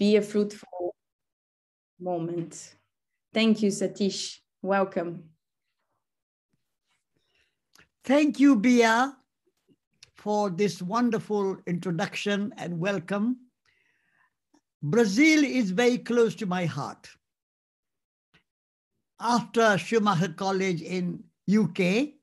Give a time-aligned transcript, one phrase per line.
[0.00, 0.96] be a fruitful
[2.00, 2.74] moment.
[3.34, 4.38] Thank you, Satish.
[4.62, 5.24] Welcome.
[8.04, 9.14] Thank you, Bia,
[10.16, 13.36] for this wonderful introduction and welcome.
[14.82, 17.06] Brazil is very close to my heart.
[19.20, 22.14] After Schumacher College in UK,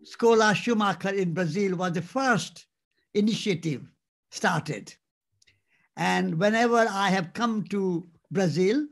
[0.00, 2.66] Escola Schumacher in Brazil was the first
[3.14, 3.82] initiative
[4.30, 4.94] started.
[5.98, 8.86] And whenever I have come to Brazil,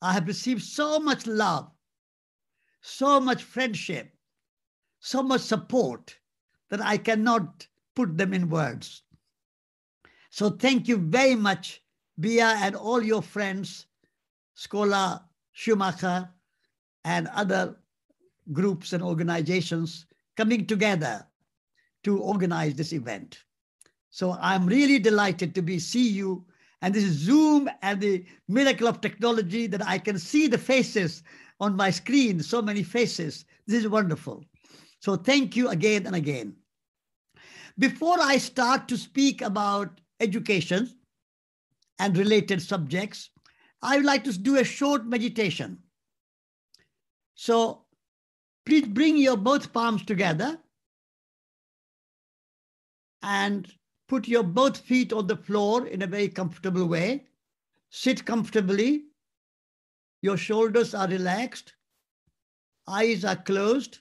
[0.00, 1.68] I have received so much love,
[2.80, 4.14] so much friendship,
[5.00, 6.16] so much support
[6.70, 9.02] that I cannot put them in words.
[10.30, 11.82] So thank you very much,
[12.20, 13.86] Bia and all your friends,
[14.56, 16.28] Escola Schumacher,
[17.04, 17.76] and other
[18.52, 20.06] groups and organizations
[20.36, 21.26] coming together
[22.04, 23.42] to organize this event.
[24.16, 26.42] So I'm really delighted to be see you
[26.80, 31.22] and this is Zoom and the miracle of technology that I can see the faces
[31.60, 33.44] on my screen, so many faces.
[33.66, 34.42] This is wonderful.
[35.00, 36.56] So thank you again and again.
[37.78, 40.88] Before I start to speak about education
[41.98, 43.28] and related subjects,
[43.82, 45.76] I would like to do a short meditation.
[47.34, 47.84] So
[48.64, 50.58] please bring your both palms together
[53.22, 53.70] and
[54.08, 57.26] put your both feet on the floor in a very comfortable way.
[57.90, 59.04] Sit comfortably.
[60.22, 61.74] Your shoulders are relaxed.
[62.88, 63.98] Eyes are closed.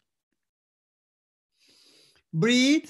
[2.34, 2.90] Breathe.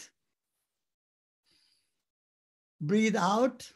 [2.82, 3.72] Breathe out.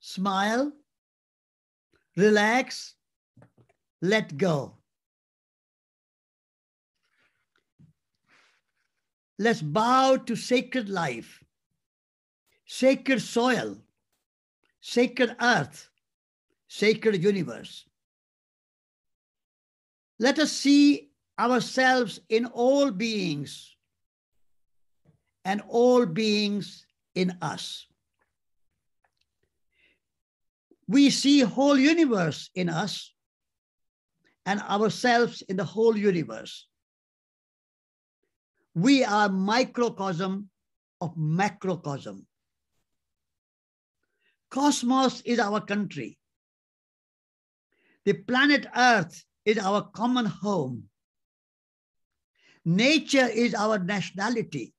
[0.00, 0.72] Smile.
[2.16, 2.94] Relax.
[4.02, 4.76] Let go.
[9.38, 11.42] Let's bow to sacred life,
[12.70, 13.76] sacred soil,
[14.80, 15.90] sacred earth,
[16.68, 17.84] sacred universe.
[20.20, 23.74] Let us see ourselves in all beings
[25.44, 26.86] and all beings
[27.16, 27.86] in us.
[30.86, 33.12] We see whole universe in us
[34.46, 36.68] and ourselves in the whole universe.
[38.76, 40.48] We are microcosm
[41.00, 42.28] of macrocosm.
[44.50, 46.18] Cosmos is our country.
[48.04, 50.84] The planet Earth is our common home.
[52.64, 54.74] Nature is our nationality.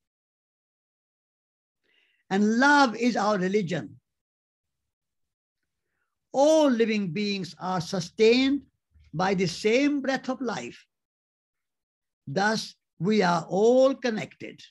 [2.30, 4.00] And love is our religion.
[6.34, 8.62] All living beings are sustained
[9.14, 10.86] by the same breath of life.
[12.28, 14.62] Thus, we are all connected.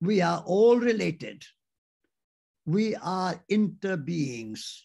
[0.00, 1.44] We are all related.
[2.66, 4.80] We are interbeings.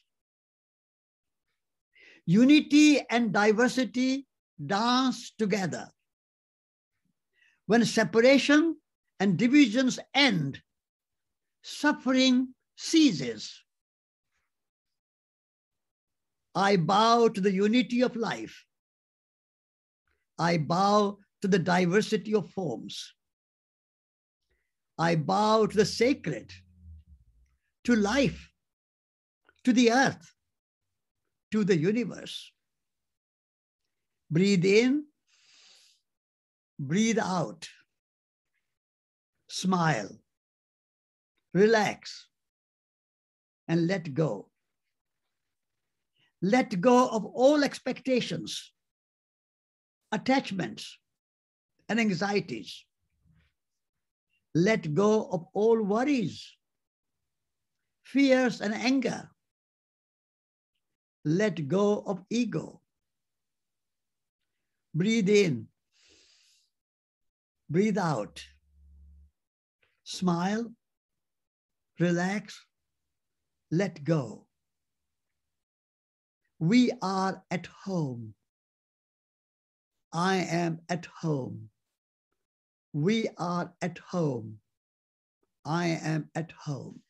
[2.25, 4.27] Unity and diversity
[4.63, 5.89] dance together.
[7.65, 8.75] When separation
[9.19, 10.61] and divisions end,
[11.61, 13.63] suffering ceases.
[16.55, 18.65] I bow to the unity of life.
[20.37, 23.13] I bow to the diversity of forms.
[24.97, 26.51] I bow to the sacred,
[27.85, 28.51] to life,
[29.63, 30.33] to the earth,
[31.51, 32.51] to the universe.
[34.29, 35.05] Breathe in,
[36.79, 37.67] breathe out,
[39.47, 40.09] smile,
[41.53, 42.27] relax,
[43.67, 44.49] and let go.
[46.41, 48.71] Let go of all expectations,
[50.11, 50.97] attachments,
[51.89, 52.85] and anxieties.
[54.55, 56.55] Let go of all worries,
[58.13, 59.29] fears, and anger.
[61.25, 62.81] Let go of ego.
[64.95, 65.67] Breathe in.
[67.69, 68.43] Breathe out.
[70.03, 70.71] Smile.
[71.99, 72.65] Relax.
[73.71, 74.47] Let go.
[76.59, 78.33] We are at home.
[80.11, 81.69] I am at home.
[82.93, 84.57] We are at home.
[85.63, 87.01] I am at home.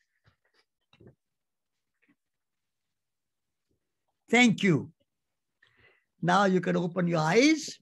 [4.30, 4.92] Thank you.
[6.22, 7.78] Now you can open your eyes.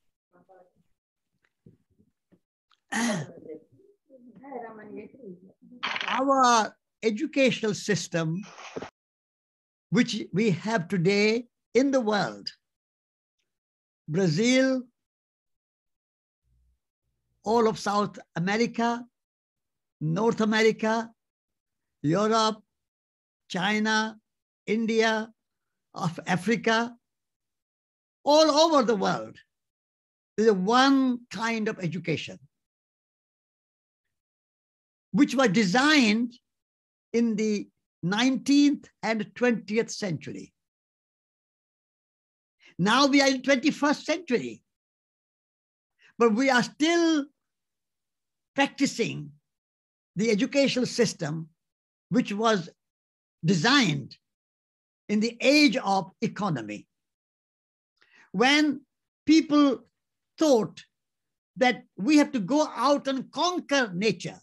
[6.09, 8.43] Our educational system,
[9.91, 12.49] which we have today in the world,
[14.09, 14.83] Brazil,
[17.45, 19.05] all of South America,
[20.00, 21.11] North America,
[22.03, 22.62] Europe,
[23.49, 24.17] China,
[24.67, 25.31] India,
[25.94, 26.94] of Africa,
[28.25, 29.37] all over the world.
[30.37, 32.38] There's one kind of education
[35.12, 36.35] which was designed
[37.12, 37.69] in the
[38.05, 40.52] 19th and 20th century.
[42.79, 44.62] Now we are in 21st century,
[46.19, 47.25] but we are still
[48.55, 49.32] practicing
[50.14, 51.49] the educational system
[52.11, 52.69] which was
[53.44, 54.17] designed
[55.08, 56.87] in the age of economy.
[58.32, 58.82] When
[59.26, 59.84] people
[60.38, 60.82] thought
[61.56, 64.38] that we have to go out and conquer nature,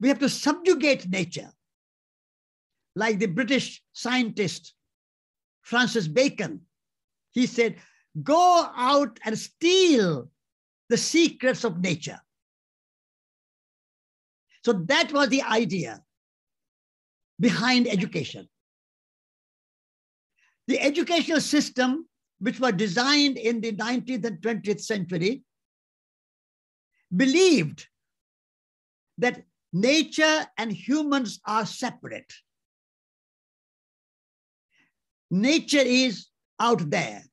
[0.00, 1.50] we have to subjugate nature,
[2.96, 4.74] like the British scientist
[5.62, 6.62] Francis Bacon.
[7.32, 7.76] He said,
[8.22, 10.30] Go out and steal
[10.88, 12.20] the secrets of nature.
[14.64, 16.02] So that was the idea
[17.38, 18.48] behind education.
[20.70, 22.06] The educational system,
[22.38, 25.42] which was designed in the 19th and 20th century,
[27.16, 27.88] believed
[29.18, 32.32] that nature and humans are separate.
[35.32, 36.28] Nature is
[36.60, 37.24] out there.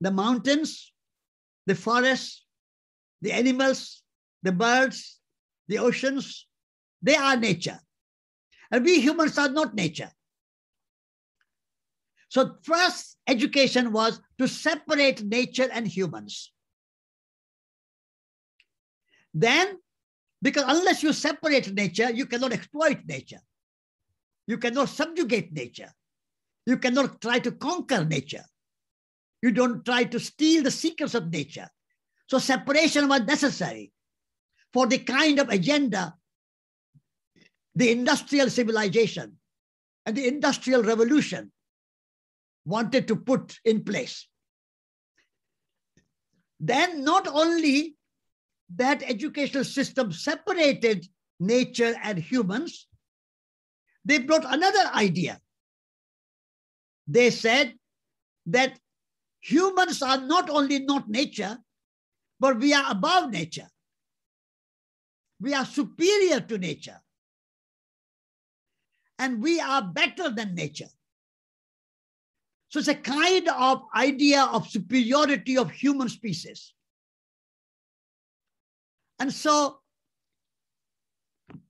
[0.00, 0.92] The mountains,
[1.66, 2.44] the forests,
[3.22, 4.02] the animals,
[4.42, 5.20] the birds,
[5.68, 6.48] the oceans,
[7.00, 7.78] they are nature.
[8.72, 10.10] And we humans are not nature.
[12.28, 16.52] So first education was to separate nature and humans.
[19.32, 19.78] Then,
[20.42, 23.40] because unless you separate nature, you cannot exploit nature.
[24.46, 25.92] You cannot subjugate nature.
[26.66, 28.44] You cannot try to conquer nature.
[29.42, 31.68] You don't try to steal the secrets of nature.
[32.28, 33.92] So separation was necessary
[34.72, 36.14] for the kind of agenda
[37.78, 39.38] the industrial civilization
[40.04, 41.52] and the industrial revolution
[42.68, 44.28] wanted to put in place.
[46.60, 47.96] Then not only
[48.76, 51.06] that educational system separated
[51.40, 52.86] nature and humans,
[54.04, 55.40] they brought another idea
[57.08, 57.74] they said
[58.46, 58.78] that
[59.40, 61.56] humans are not only not nature,
[62.38, 63.68] but we are above nature.
[65.40, 67.00] We are superior to nature.
[69.18, 70.90] And we are better than nature.
[72.68, 76.74] So it's a kind of idea of superiority of human species.
[79.18, 79.78] And so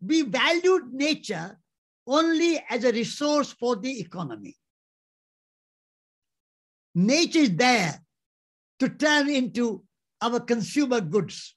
[0.00, 1.58] we valued nature
[2.06, 4.56] only as a resource for the economy.
[6.94, 8.00] Nature is there
[8.80, 9.84] to turn into
[10.20, 11.54] our consumer goods.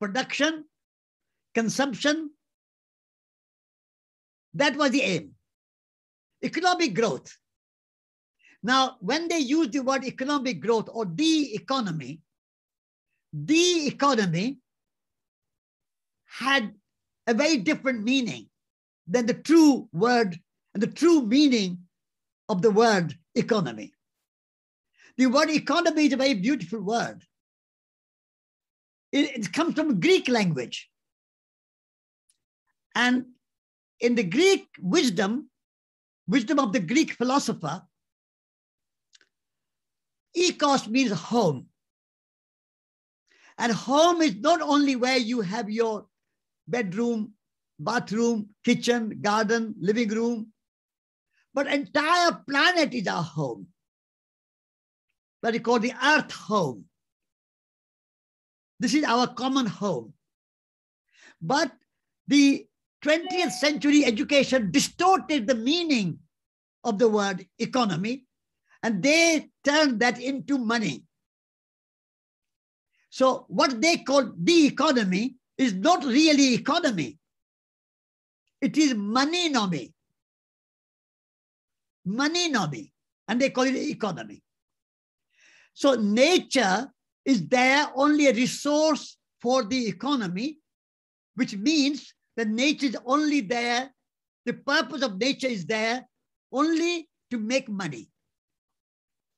[0.00, 0.64] Production,
[1.54, 2.30] consumption,
[4.54, 5.32] that was the aim.
[6.44, 7.36] Economic growth.
[8.66, 12.20] Now, when they use the word economic growth or the economy,
[13.32, 14.58] the economy
[16.24, 16.74] had
[17.28, 18.48] a very different meaning
[19.06, 20.36] than the true word
[20.74, 21.78] and the true meaning
[22.48, 23.92] of the word economy.
[25.16, 27.22] The word economy is a very beautiful word.
[29.12, 30.90] It, it comes from Greek language.
[32.96, 33.26] And
[34.00, 35.50] in the Greek wisdom,
[36.26, 37.84] wisdom of the Greek philosopher,
[40.36, 41.66] ecos means home.
[43.58, 46.06] And home is not only where you have your
[46.68, 47.32] bedroom,
[47.78, 50.48] bathroom, kitchen, garden, living room,
[51.54, 53.66] but entire planet is our home.
[55.40, 56.84] What we call the earth home.
[58.78, 60.12] This is our common home.
[61.40, 61.72] But
[62.28, 62.66] the
[63.02, 66.18] 20th century education distorted the meaning
[66.84, 68.25] of the word economy
[68.86, 71.02] and they turn that into money.
[73.10, 77.18] So what they call the economy is not really economy.
[78.60, 79.92] It is money nomi
[82.06, 82.92] money nomi,
[83.26, 84.42] and they call it economy.
[85.74, 86.86] So nature
[87.24, 90.58] is there only a resource for the economy,
[91.34, 93.90] which means that nature is only there,
[94.44, 96.06] the purpose of nature is there
[96.52, 98.08] only to make money,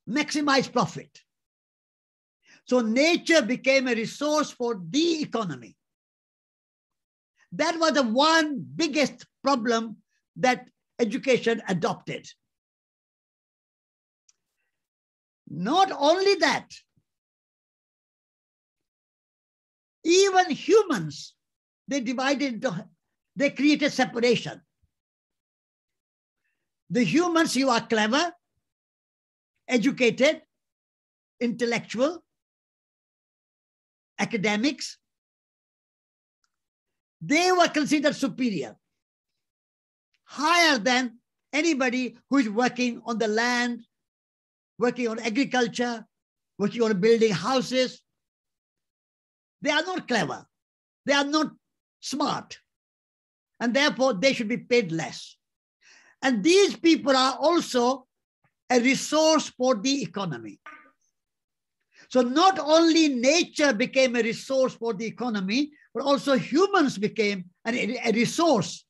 [0.09, 1.11] maximize profit.
[2.65, 5.77] So nature became a resource for the economy.
[7.53, 9.97] That was the one biggest problem
[10.37, 12.29] that education adopted.
[15.49, 16.67] Not only that,
[20.05, 21.35] even humans,
[21.87, 22.87] they divided into,
[23.35, 24.61] they created separation.
[26.91, 28.33] the humans you are clever,
[29.69, 30.43] educated,
[31.41, 32.25] intellectual,
[34.19, 34.99] academics,
[37.21, 38.77] they were considered superior,
[40.25, 41.19] higher than
[41.53, 43.85] anybody who is working on the land,
[44.79, 46.05] working on agriculture,
[46.59, 48.03] working on building houses.
[49.63, 50.47] They are not clever.
[51.07, 51.53] They are not
[52.01, 52.59] smart.
[53.61, 55.37] And therefore, they should be paid less.
[56.23, 58.08] And these people are also
[58.71, 60.59] a resource for the economy.
[62.11, 67.75] So not only nature became a resource for the economy, but also humans became an,
[67.75, 68.85] a resource,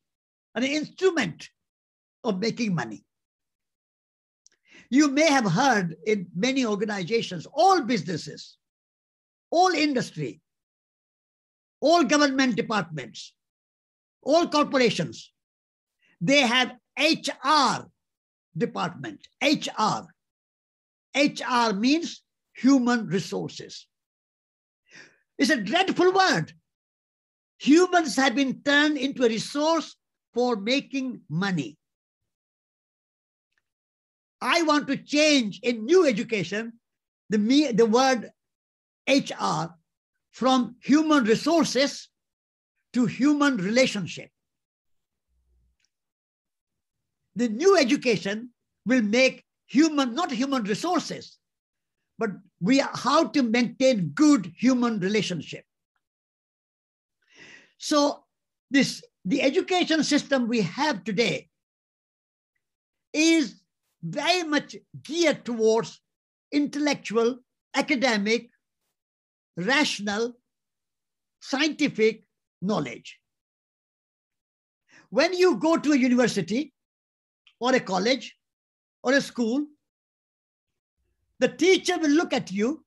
[0.55, 1.49] an instrument
[2.23, 3.03] of making money.
[4.89, 8.57] You may have heard in many organizations, all businesses,
[9.51, 10.41] all industry,
[11.81, 13.33] all government departments,
[14.23, 15.31] all corporations,
[16.21, 17.85] they have HR
[18.57, 19.27] department.
[19.43, 20.07] HR.
[21.15, 23.87] HR means human resources.
[25.37, 26.51] It's a dreadful word.
[27.59, 29.95] Humans have been turned into a resource
[30.33, 31.77] for making money.
[34.41, 36.73] I want to change in new education
[37.29, 38.31] the, me, the word
[39.07, 39.75] HR
[40.31, 42.09] from human resources
[42.93, 44.29] to human relationship.
[47.39, 48.49] The new education
[48.85, 51.37] will make human, not human resources,
[52.17, 55.63] but we are how to maintain good human relationship.
[57.77, 58.25] So
[58.69, 61.47] this the education system we have today
[63.13, 63.61] is
[64.03, 66.01] very much geared towards
[66.51, 67.37] intellectual,
[67.73, 68.49] academic,
[69.55, 70.33] rational,
[71.39, 72.25] scientific
[72.61, 73.17] knowledge.
[75.09, 76.73] When you go to a university
[77.59, 78.35] or a college
[79.03, 79.65] or a school,
[81.39, 82.83] the teacher will look at you.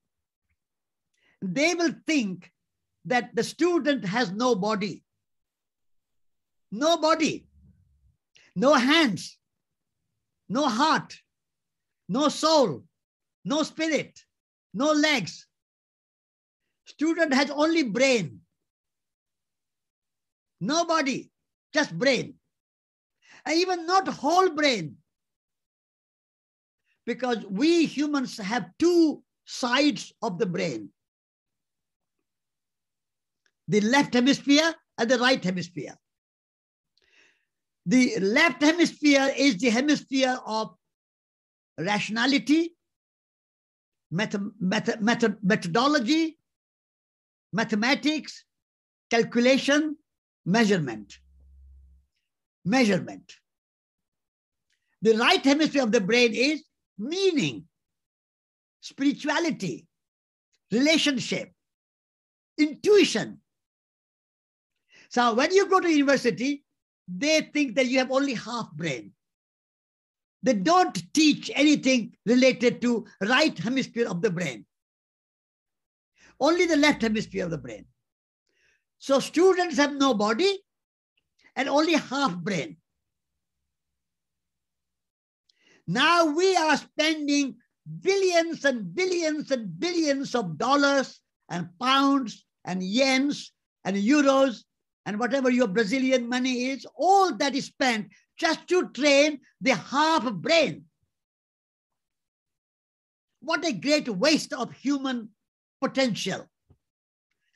[1.41, 2.50] They will think
[3.07, 5.02] that the student has no body,
[6.71, 7.47] no body,
[8.55, 9.38] no hands,
[10.49, 11.19] no heart,
[12.09, 12.85] no soul,
[13.45, 14.21] no spirit,
[14.75, 15.47] no legs.
[16.85, 18.41] Student has only brain.
[20.61, 21.31] No body,
[21.73, 22.35] just brain.
[23.47, 24.97] And even not whole brain.
[27.07, 30.91] Because we humans have two sides of the brain.
[33.69, 35.97] The left hemisphere and the right hemisphere.
[37.87, 40.75] The left hemisphere is the hemisphere of
[41.79, 42.77] rationality,
[44.11, 46.39] method, method, method, methodology,
[47.53, 48.45] mathematics,
[49.11, 49.97] calculation,
[50.47, 51.19] measurement.
[52.64, 53.35] Measurement.
[55.02, 56.62] The right hemisphere of the brain is
[56.99, 57.64] meaning,
[58.81, 59.87] spirituality,
[60.71, 61.52] relationship,
[62.59, 63.38] intuition.
[65.11, 66.64] So when you go to university,
[67.09, 69.12] they think that you have only half brain.
[70.42, 74.66] They don't teach anything related to right hemisphere of the brain.
[76.40, 77.87] Only the left hemisphere of the brain.
[78.99, 80.59] So students have no body
[81.57, 82.77] and only half brain.
[85.87, 87.57] Now we are spending
[88.01, 93.49] billions and billions and billions of dollars and pounds and yens
[93.85, 94.63] and euros
[95.05, 100.33] and whatever your Brazilian money is, all that is spent just to train the half
[100.35, 100.85] brain.
[103.41, 105.31] What a great waste of human
[105.81, 106.49] potential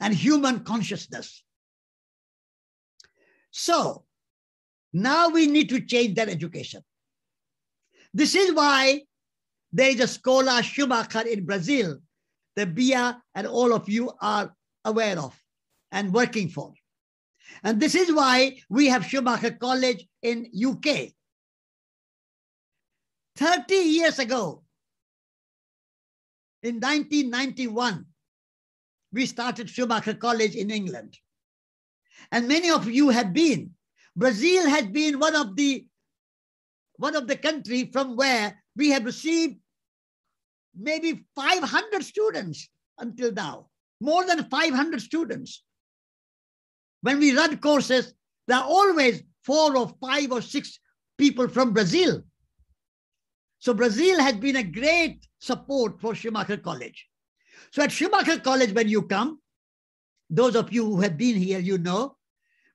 [0.00, 1.44] and human consciousness.
[3.58, 4.04] So
[4.92, 6.82] now we need to change that education.
[8.12, 9.04] This is why
[9.72, 11.96] there is a Escola Schumacher in Brazil
[12.54, 15.34] that Bia and all of you are aware of
[15.90, 16.74] and working for.
[17.62, 21.12] And this is why we have Schumacher College in UK.
[23.36, 24.64] 30 years ago,
[26.62, 28.04] in 1991,
[29.14, 31.16] we started Schumacher College in England.
[32.32, 33.70] And many of you have been.
[34.14, 35.86] Brazil has been one of the
[36.98, 39.56] one of the country from where we have received
[40.74, 42.68] maybe 500 students
[42.98, 43.68] until now,
[44.00, 45.62] more than 500 students.
[47.02, 48.14] When we run courses,
[48.46, 50.78] there are always four or five or six
[51.18, 52.22] people from Brazil.
[53.58, 57.06] So Brazil has been a great support for Schumacher College.
[57.70, 59.40] So at Schumacher College, when you come,
[60.30, 62.16] those of you who have been here, you know,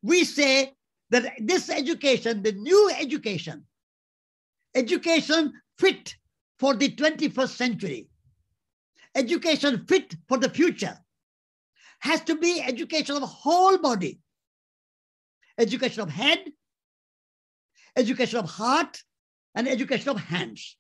[0.02, 0.74] we say
[1.10, 3.66] that this education, the new education,
[4.76, 6.16] education fit
[6.60, 8.08] for the 21st century,
[9.16, 10.98] education fit for the future,
[12.00, 14.20] has to be education of whole body,
[15.58, 16.40] education of head,
[17.96, 19.02] education of heart,
[19.56, 20.78] and education of hands.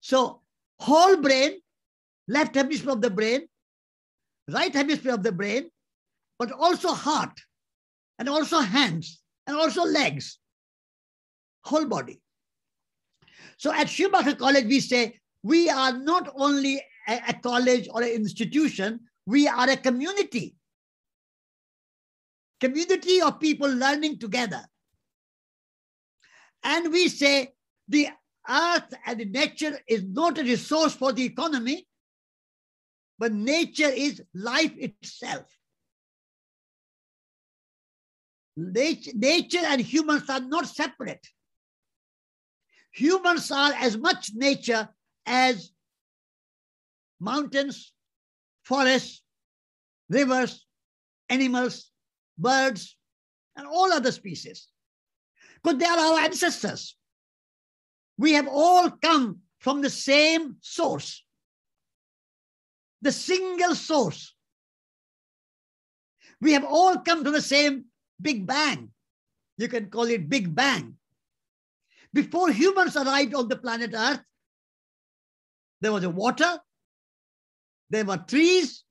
[0.00, 0.42] So
[0.78, 1.60] whole brain,
[2.28, 3.48] left hemisphere of the brain,
[4.52, 5.70] right hemisphere of the brain,
[6.38, 7.38] but also heart,
[8.18, 10.38] and also hands, and also legs,
[11.64, 12.20] whole body.
[13.56, 18.10] So at Schumacher College, we say we are not only a, a college or an
[18.10, 20.54] institution, we are a community.
[22.60, 24.62] Community of people learning together.
[26.62, 27.52] And we say
[27.88, 28.08] the
[28.48, 31.86] earth and nature is not a resource for the economy,
[33.20, 35.44] but nature is life itself.
[38.56, 41.24] Nature, nature and humans are not separate.
[42.92, 44.88] Humans are as much nature
[45.26, 45.70] as
[47.20, 47.92] mountains,
[48.64, 49.22] forests,
[50.08, 50.66] rivers,
[51.28, 51.90] animals,
[52.38, 52.96] birds,
[53.54, 54.68] and all other species.
[55.62, 56.96] Because they are our ancestors.
[58.16, 61.22] We have all come from the same source,
[63.02, 64.34] the single source.
[66.40, 67.84] We have all come to the same
[68.20, 68.90] Big Bang.
[69.58, 70.96] You can call it Big Bang.
[72.12, 74.22] Before humans arrived on the planet Earth,
[75.80, 76.58] there was a water,
[77.88, 78.84] there were trees,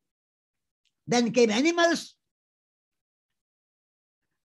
[1.08, 2.16] then came animals,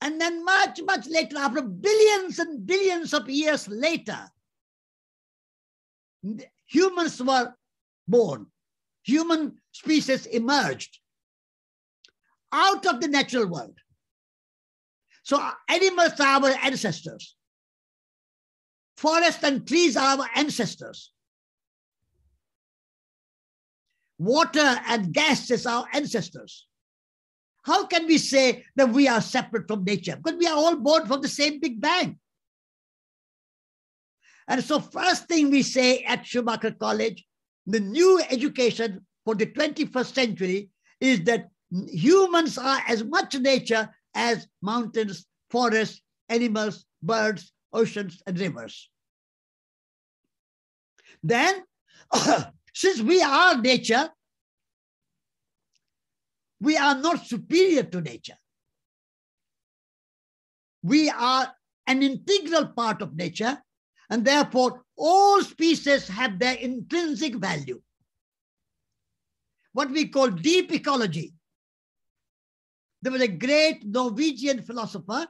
[0.01, 4.19] and then much, much later, after billions and billions of years later,
[6.65, 7.53] humans were
[8.07, 8.47] born.
[9.03, 10.99] Human species emerged
[12.51, 13.77] out of the natural world.
[15.23, 17.35] So animals are our ancestors.
[18.97, 21.11] Forests and trees are our ancestors.
[24.17, 26.67] Water and gas is our ancestors.
[27.63, 30.15] How can we say that we are separate from nature?
[30.15, 32.19] Because we are all born from the same Big Bang.
[34.47, 37.25] And so, first thing we say at Schumacher College,
[37.67, 40.69] the new education for the 21st century
[40.99, 41.49] is that
[41.89, 48.89] humans are as much nature as mountains, forests, animals, birds, oceans, and rivers.
[51.23, 51.63] Then,
[52.73, 54.09] since we are nature,
[56.59, 58.37] we are not superior to nature.
[60.83, 61.53] We are
[61.87, 63.61] an integral part of nature,
[64.11, 67.81] and therefore all species have their intrinsic value.
[69.71, 71.33] What we call deep ecology.
[73.01, 75.25] There was a great Norwegian philosopher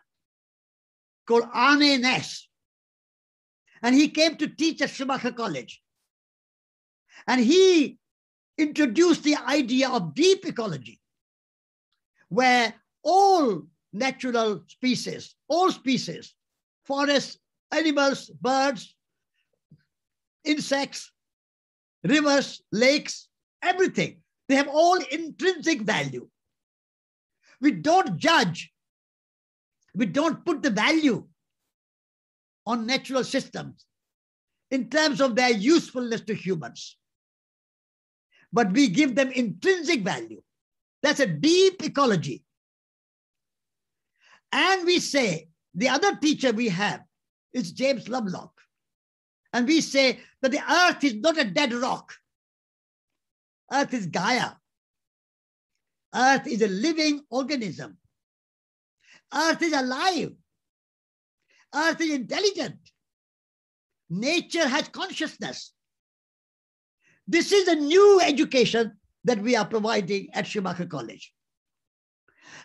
[1.28, 2.42] called Arne Næss,
[3.84, 5.82] and he came to teach at Schumacher College.
[7.28, 8.00] And he
[8.58, 11.00] introduced the idea of deep ecology
[12.30, 13.62] where all
[13.94, 16.34] natural species, all species,
[16.84, 17.38] forests,
[17.72, 18.96] animals, birds,
[20.44, 21.12] insects,
[22.04, 23.30] rivers, lakes,
[23.64, 26.28] everything, they have all intrinsic value.
[27.62, 28.72] We don't judge,
[29.96, 31.28] we don't put the value
[32.66, 33.86] on natural systems
[34.72, 36.98] in terms of their usefulness to humans.
[38.54, 40.42] But we give them intrinsic value.
[41.04, 42.44] That's a deep ecology.
[44.52, 47.02] And we say, the other teacher we have
[47.54, 48.52] is James Lovelock.
[49.54, 52.14] And we say that the earth is not a dead rock.
[53.72, 54.52] Earth is Gaia.
[56.14, 57.98] Earth is a living organism.
[59.34, 60.32] Earth is alive.
[61.74, 62.78] Earth is intelligent.
[64.10, 65.72] Nature has consciousness.
[67.28, 71.34] This is a new education that we are providing at Schumacher College.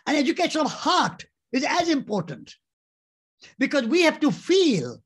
[0.05, 2.53] And education of heart is as important
[3.57, 5.01] because we have to feel,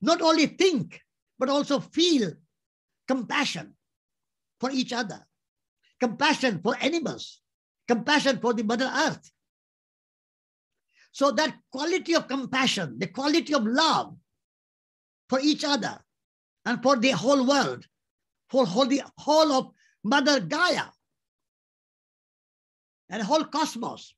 [0.00, 1.00] not only think,
[1.38, 2.32] but also feel
[3.08, 3.74] compassion
[4.60, 5.26] for each other,
[6.00, 7.40] compassion for animals,
[7.88, 9.30] compassion for the Mother Earth.
[11.12, 14.16] So that quality of compassion, the quality of love
[15.28, 15.98] for each other
[16.64, 17.86] and for the whole world,
[18.50, 19.70] for the whole of
[20.04, 20.84] Mother Gaia,
[23.08, 24.14] and whole cosmos.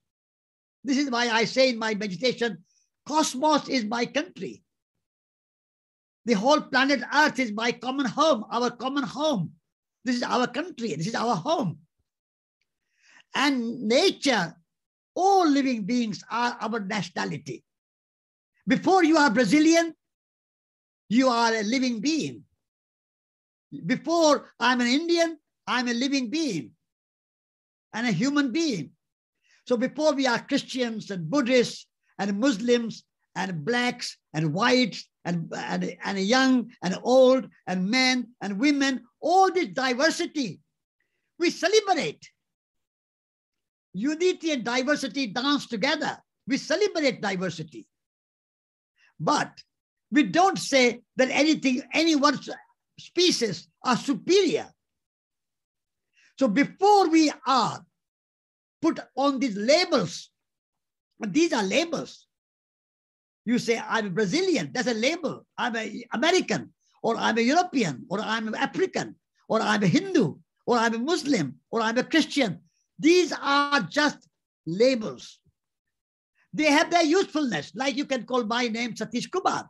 [0.82, 2.64] This is why I say in my meditation,
[3.08, 4.62] cosmos is my country.
[6.26, 9.52] The whole planet Earth is my common home, our common home.
[10.04, 11.78] This is our country, this is our home.
[13.34, 14.54] And nature,
[15.14, 17.64] all living beings are our nationality.
[18.66, 19.94] Before you are Brazilian,
[21.08, 22.44] you are a living being.
[23.86, 26.72] Before I'm an Indian, I'm a living being
[27.94, 28.90] and a human being.
[29.66, 31.86] So before we are Christians and Buddhists
[32.18, 33.04] and Muslims
[33.34, 39.52] and blacks and whites and, and, and young and old and men and women, all
[39.52, 40.60] this diversity,
[41.38, 42.28] we celebrate.
[43.94, 46.18] Unity and diversity dance together.
[46.46, 47.86] We celebrate diversity.
[49.20, 49.52] But
[50.10, 52.38] we don't say that anything, any one
[52.98, 54.68] species are superior.
[56.38, 57.84] So before we are
[58.80, 60.30] put on these labels,
[61.26, 62.26] these are labels.
[63.44, 65.46] You say, I'm a Brazilian, that's a label.
[65.56, 69.16] I'm an American, or I'm a European, or I'm an African,
[69.48, 70.34] or I'm a Hindu,
[70.66, 72.60] or I'm a Muslim, or I'm a Christian.
[72.98, 74.28] These are just
[74.66, 75.38] labels.
[76.52, 79.68] They have their usefulness, like you can call my name Satish Kumar.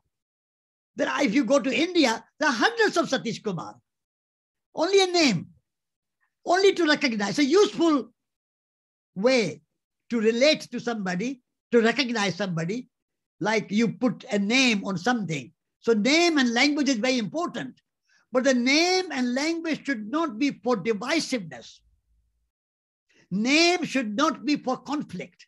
[0.97, 3.77] Then if you go to India, there are hundreds of Satish Kumar.
[4.75, 5.49] Only a name,
[6.45, 8.11] only to recognize, a useful
[9.15, 9.63] way
[10.11, 11.41] to relate to somebody,
[11.73, 12.89] to recognize somebody,
[13.41, 15.53] like you put a name on something.
[15.81, 17.81] So name and language is very important.
[18.33, 21.79] But the name and language should not be for divisiveness.
[23.31, 25.47] Name should not be for conflict.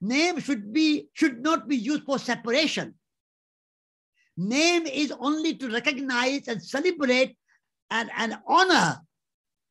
[0.00, 2.94] Name should be should not be used for separation.
[4.36, 7.36] Name is only to recognize and celebrate
[7.90, 9.00] and, and honor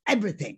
[0.07, 0.57] everything.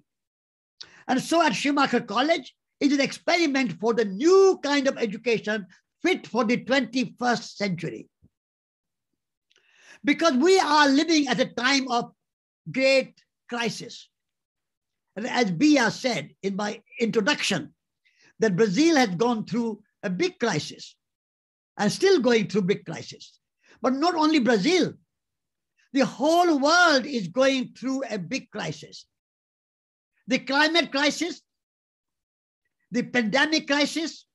[1.08, 5.65] And so at Schumacher College, is an experiment for the new kind of education
[6.01, 8.07] fit for the 21st century.
[10.03, 12.11] Because we are living at a time of
[12.71, 14.09] great crisis.
[15.15, 17.73] And as Bia said in my introduction,
[18.39, 20.95] that Brazil has gone through a big crisis
[21.77, 23.39] and still going through big crisis.
[23.81, 24.93] But not only Brazil,
[25.93, 29.05] the whole world is going through a big crisis.
[30.27, 31.41] The climate crisis,
[32.95, 34.25] the pandemic crisis,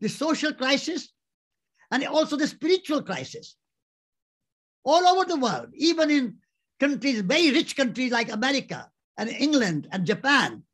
[0.00, 1.10] the social crisis,
[1.92, 3.56] and also the spiritual crisis.
[4.84, 6.38] All over the world, even in
[6.80, 10.64] countries, very rich countries like America and England and Japan,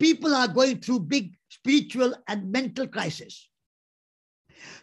[0.00, 3.48] people are going through big spiritual and mental crisis.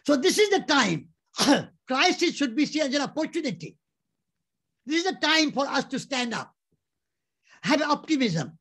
[0.06, 1.08] So this is the time.
[1.86, 3.76] crisis should be seen as an opportunity.
[4.86, 6.50] This is the time for us to stand up,
[7.62, 8.58] have optimism,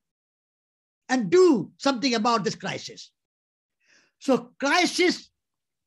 [1.11, 3.11] and do something about this crisis.
[4.19, 5.29] So crisis,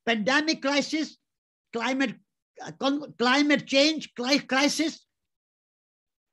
[0.05, 1.17] pandemic crisis,
[1.73, 2.15] climate,
[2.63, 2.73] uh,
[3.19, 5.05] climate change crisis,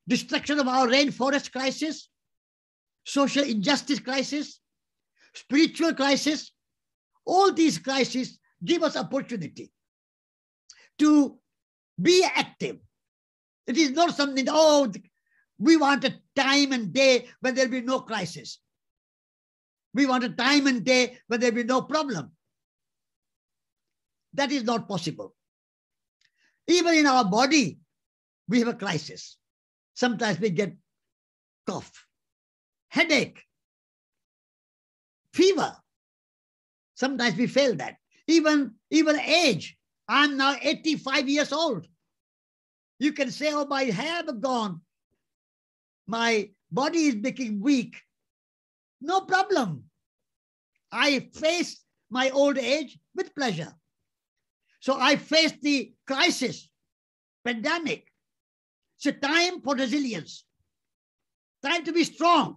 [0.06, 2.10] destruction of our rainforest crisis,
[3.04, 4.60] social injustice crisis,
[5.34, 6.52] spiritual crisis,
[7.24, 9.72] all these crises give us opportunity
[10.98, 11.38] to
[12.00, 12.76] be active.
[13.66, 14.92] It is not something, oh,
[15.58, 18.58] we want a time and day when there'll be no crisis.
[19.94, 22.32] We want a time and day when there'll be no problem.
[24.34, 25.34] That is not possible.
[26.66, 27.78] Even in our body,
[28.48, 29.36] we have a crisis.
[29.94, 30.74] Sometimes we get
[31.66, 32.06] cough
[32.92, 33.42] headache,
[35.32, 35.74] fever.
[36.94, 37.96] Sometimes we fail that.
[38.28, 39.78] Even, even age.
[40.08, 41.86] I'm now 85 years old.
[42.98, 44.82] You can say, oh, my hair is gone.
[46.06, 47.96] My body is becoming weak.
[49.02, 49.84] No problem.
[50.90, 53.72] I face my old age with pleasure.
[54.80, 56.68] So I face the crisis,
[57.44, 58.06] pandemic.
[58.98, 60.44] It's a time for resilience,
[61.64, 62.56] time to be strong,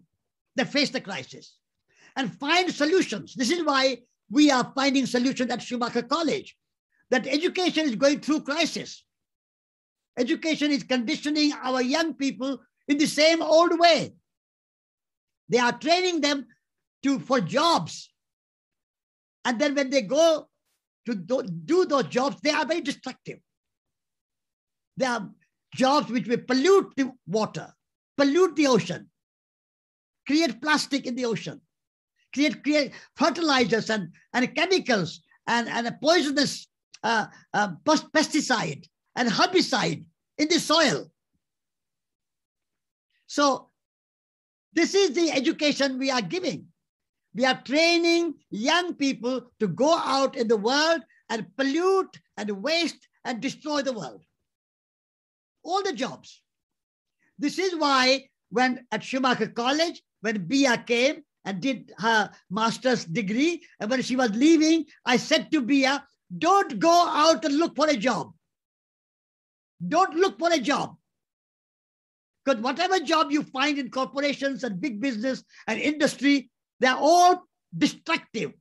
[0.56, 1.58] that face the crisis
[2.16, 3.34] and find solutions.
[3.36, 3.98] This is why
[4.30, 6.56] we are finding solutions at Schumacher College,
[7.12, 9.04] that education is going through crisis.
[10.18, 14.14] Education is conditioning our young people in the same old way.
[15.50, 16.48] They are training them
[17.04, 18.10] to for jobs.
[19.44, 20.48] And then when they go
[21.06, 23.40] to do, those jobs, they are very destructive.
[24.98, 25.30] They are
[25.76, 27.72] jobs which will pollute the water,
[28.18, 29.10] pollute the ocean,
[30.26, 31.62] create plastic in the ocean,
[32.34, 36.68] create, create fertilizers and, and chemicals and, and a poisonous
[37.04, 40.04] uh, uh, pesticide and herbicide
[40.38, 41.12] in the soil.
[43.28, 43.70] So
[44.76, 46.68] this is the education we are giving.
[47.34, 53.08] We are training young people to go out in the world and pollute and waste
[53.24, 54.24] and destroy the world.
[55.64, 56.42] All the jobs.
[57.40, 63.62] This is why when at Schumacher College, when Bia came and did her master's degree.
[63.80, 66.06] And when she was leaving, I said to Bia,
[66.38, 68.34] Don't go out and look for a job.
[69.88, 70.96] Don't look for a job.
[72.46, 77.44] Because whatever job you find in corporations and big business and industry, they're all
[77.76, 78.54] destructive,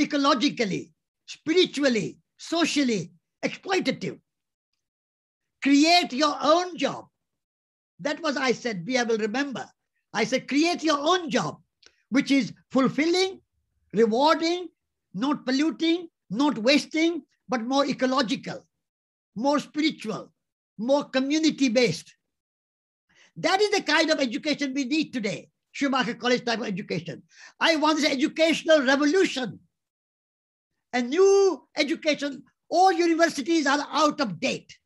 [0.00, 0.92] ecologically,
[1.26, 3.10] spiritually, socially,
[3.44, 4.20] exploitative.
[5.62, 7.06] Create your own job.
[7.98, 9.68] That was I said, we will remember.
[10.12, 11.60] I said, create your own job,
[12.10, 13.40] which is fulfilling,
[13.92, 14.68] rewarding,
[15.14, 18.64] not polluting, not wasting, but more ecological,
[19.34, 20.32] more spiritual,
[20.78, 22.14] more community based.
[23.36, 25.48] That is the kind of education we need today.
[25.72, 27.22] Schumacher College type of education.
[27.60, 29.60] I want this educational revolution.
[30.94, 32.42] A new education.
[32.70, 34.76] All universities are out of date.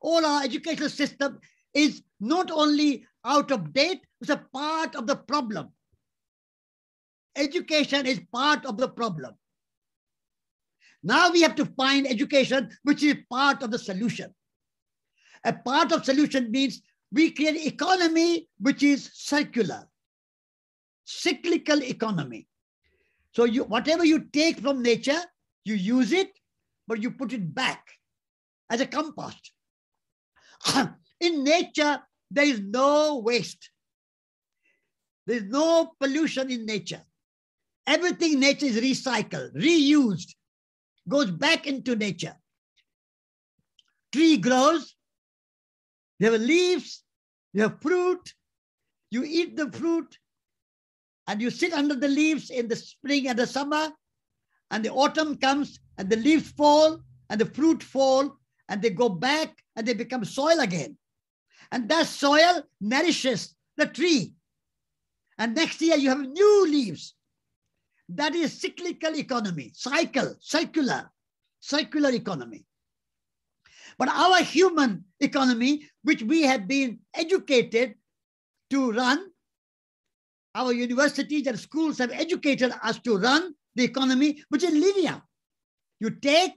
[0.00, 1.38] All our educational system
[1.72, 5.70] is not only out of date, it's a part of the problem.
[7.36, 9.34] Education is part of the problem.
[11.02, 14.34] Now we have to find education which is part of the solution.
[15.44, 19.88] A part of solution means we create economy which is circular,
[21.04, 22.46] cyclical economy.
[23.32, 25.20] So you whatever you take from nature,
[25.64, 26.30] you use it,
[26.86, 27.86] but you put it back
[28.70, 29.52] as a compost.
[31.20, 33.70] In nature, there is no waste.
[35.26, 37.02] There is no pollution in nature.
[37.86, 40.34] Everything in nature is recycled, reused,
[41.06, 42.34] goes back into nature.
[44.12, 44.94] Tree grows,
[46.18, 47.04] you have leaves,
[47.52, 48.34] you have fruit,
[49.10, 50.18] you eat the fruit,
[51.26, 53.90] and you sit under the leaves in the spring and the summer,
[54.70, 57.00] and the autumn comes, and the leaves fall,
[57.30, 60.96] and the fruit fall, and they go back and they become soil again.
[61.72, 64.32] And that soil nourishes the tree.
[65.38, 67.14] And next year you have new leaves.
[68.08, 71.10] That is cyclical economy, cycle, circular,
[71.60, 72.64] circular economy.
[73.98, 77.94] But our human economy, which we have been educated
[78.70, 79.26] to run,
[80.54, 85.20] our universities and schools have educated us to run the economy, which is linear.
[86.00, 86.54] You take,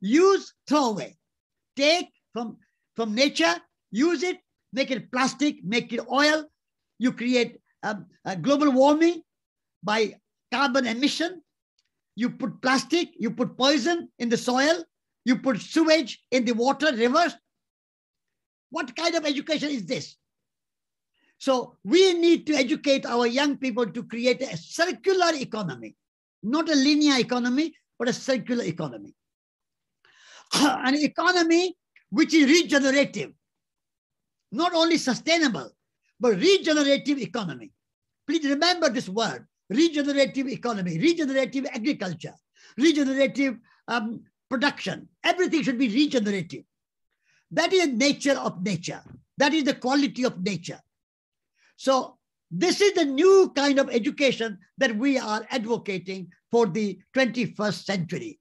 [0.00, 1.16] use, throw away.
[1.76, 2.58] Take from,
[2.96, 3.54] from nature,
[3.90, 4.38] use it,
[4.72, 6.44] make it plastic, make it oil.
[6.98, 8.06] You create um,
[8.42, 9.22] global warming
[9.82, 10.14] by
[10.52, 11.42] carbon emission.
[12.16, 14.84] You put plastic, you put poison in the soil,
[15.24, 17.34] you put sewage in the water, rivers.
[18.70, 20.16] What kind of education is this?
[21.38, 25.96] So we need to educate our young people to create a circular economy,
[26.42, 29.14] not a linear economy, but a circular economy.
[30.54, 31.76] An economy
[32.10, 33.32] which is regenerative,
[34.52, 35.70] not only sustainable,
[36.20, 37.72] but regenerative economy.
[38.26, 42.34] Please remember this word, regenerative economy, regenerative agriculture,
[42.78, 43.56] regenerative
[43.88, 45.08] um, production.
[45.24, 46.64] Everything should be regenerative.
[47.52, 49.02] That is the nature of nature.
[49.38, 50.80] That is the quality of nature.
[51.76, 52.18] So
[52.50, 58.38] this is the new kind of education that we are advocating for the 21st century.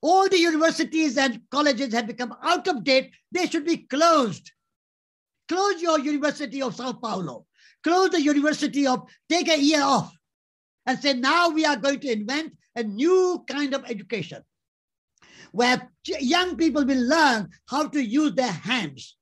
[0.00, 3.10] All the universities and colleges have become out of date.
[3.30, 4.50] They should be closed.
[5.46, 7.44] Close your University of Sao Paulo.
[7.84, 10.10] Close the University of, take a year off
[10.86, 14.42] and say, now we are going to invent a new kind of education
[15.52, 19.16] where young people will learn how to use their hands.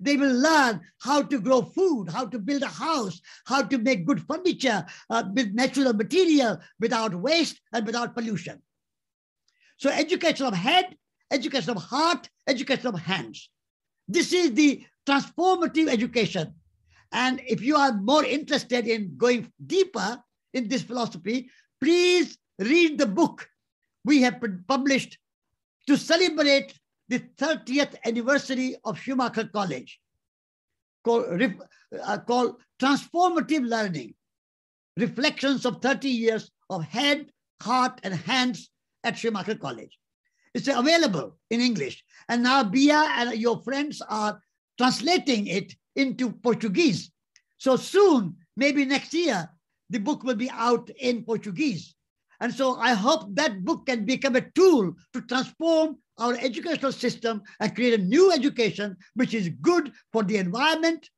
[0.00, 4.06] They will learn how to grow food, how to build a house, how to make
[4.06, 8.60] good furniture uh, with natural material without waste and without pollution.
[9.76, 10.96] So education of head,
[11.30, 13.50] education of heart, education of hands.
[14.08, 16.54] This is the transformative education.
[17.12, 23.06] And if you are more interested in going deeper in this philosophy, please read the
[23.06, 23.48] book
[24.04, 25.18] we have published
[25.86, 26.74] to celebrate
[27.08, 30.00] the 30th anniversary of Schumacher College
[31.04, 31.26] called,
[32.02, 34.14] uh, called Transformative Learning,
[34.96, 38.70] Reflections of 30 Years of Head, Heart, and Hands
[39.04, 39.98] at Schumacher College.
[40.54, 42.02] It's available in English.
[42.28, 44.40] And now Bia and your friends are
[44.78, 47.10] translating it into Portuguese.
[47.58, 49.48] So soon, maybe next year,
[49.90, 51.93] the book will be out in Portuguese.
[52.44, 57.40] And so I hope that book can become a tool to transform our educational system
[57.58, 61.08] and create a new education which is good for the environment,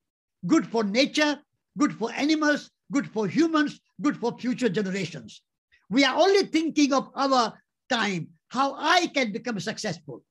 [0.46, 1.40] good for nature,
[1.78, 5.42] good for animals, good for humans, good for future generations.
[5.90, 7.54] We are only thinking of our
[7.90, 10.22] time, how I can become successful,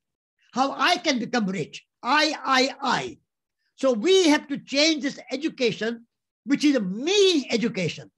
[0.54, 1.84] how I can become rich.
[2.04, 3.18] I, I, I.
[3.76, 6.08] So we have to change this education,
[6.46, 8.10] which is a me education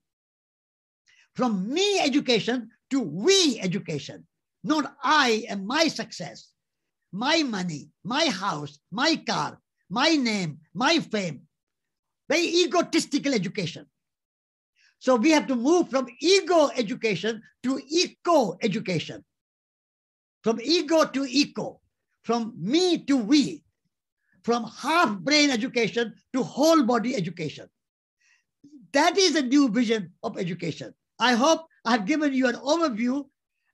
[1.37, 4.25] from me education to we education.
[4.63, 6.49] not I and my success,
[7.13, 11.41] my money, my house, my car, my name, my fame.
[12.27, 13.85] Very egotistical education.
[14.99, 19.23] So we have to move from ego education to eco education.
[20.43, 21.79] From ego to eco,
[22.23, 23.63] from me to we,
[24.41, 27.69] from half brain education to whole body education.
[28.91, 30.93] That is a new vision of education.
[31.19, 33.25] I hope I've given you an overview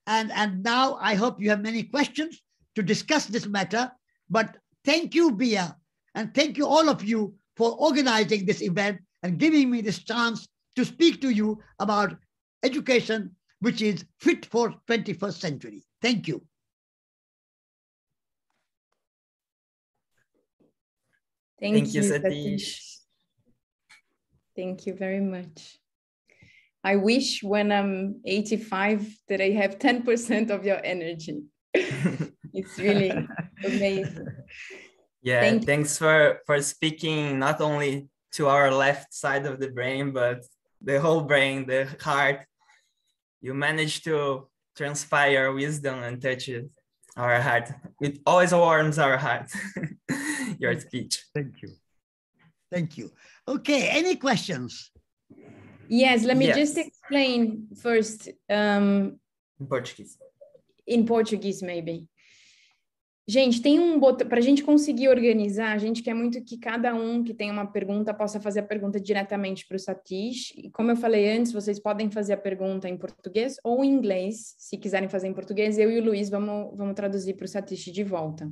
[0.08, 2.42] and, and now I hope you have many questions
[2.76, 3.92] to discuss this matter.
[4.30, 5.76] But thank you, Bia,
[6.16, 10.48] and thank you all of you for organizing this event and giving me this chance
[10.76, 12.16] to speak to you about
[12.64, 15.84] education which is fit for 21st century.
[16.02, 16.46] Thank you.
[21.62, 22.98] Thank, Thank you, Satish.
[24.54, 25.80] Thank you very much.
[26.84, 31.44] I wish when I'm 85 that I have 10% of your energy.
[31.74, 33.28] it's really
[33.64, 34.28] amazing.
[35.22, 40.12] Yeah, Thank thanks for for speaking not only to our left side of the brain,
[40.12, 40.44] but
[40.82, 42.46] the whole brain, the heart.
[43.42, 46.70] You managed to transpire wisdom and touch it,
[47.16, 47.72] our heart.
[48.02, 49.50] It always warms our heart,
[50.60, 51.24] your speech.
[51.34, 51.70] Thank you.
[52.72, 53.12] Thank you.
[53.48, 54.92] Okay, any questions?
[55.90, 56.58] Yes, let me yes.
[56.58, 58.30] just explain first.
[58.50, 59.20] Um,
[59.60, 60.18] in Portuguese.
[60.88, 62.08] In Portuguese, maybe.
[63.26, 65.72] Gente, tem um botão para a gente conseguir organizar.
[65.72, 69.00] A gente quer muito que cada um que tem uma pergunta possa fazer a pergunta
[69.00, 70.52] diretamente para o Satish.
[70.58, 74.56] E como eu falei antes, vocês podem fazer a pergunta em português ou em inglês.
[74.58, 77.86] Se quiserem fazer em português, eu e o Luiz vamos, vamos traduzir para o Satish
[77.86, 78.52] de volta.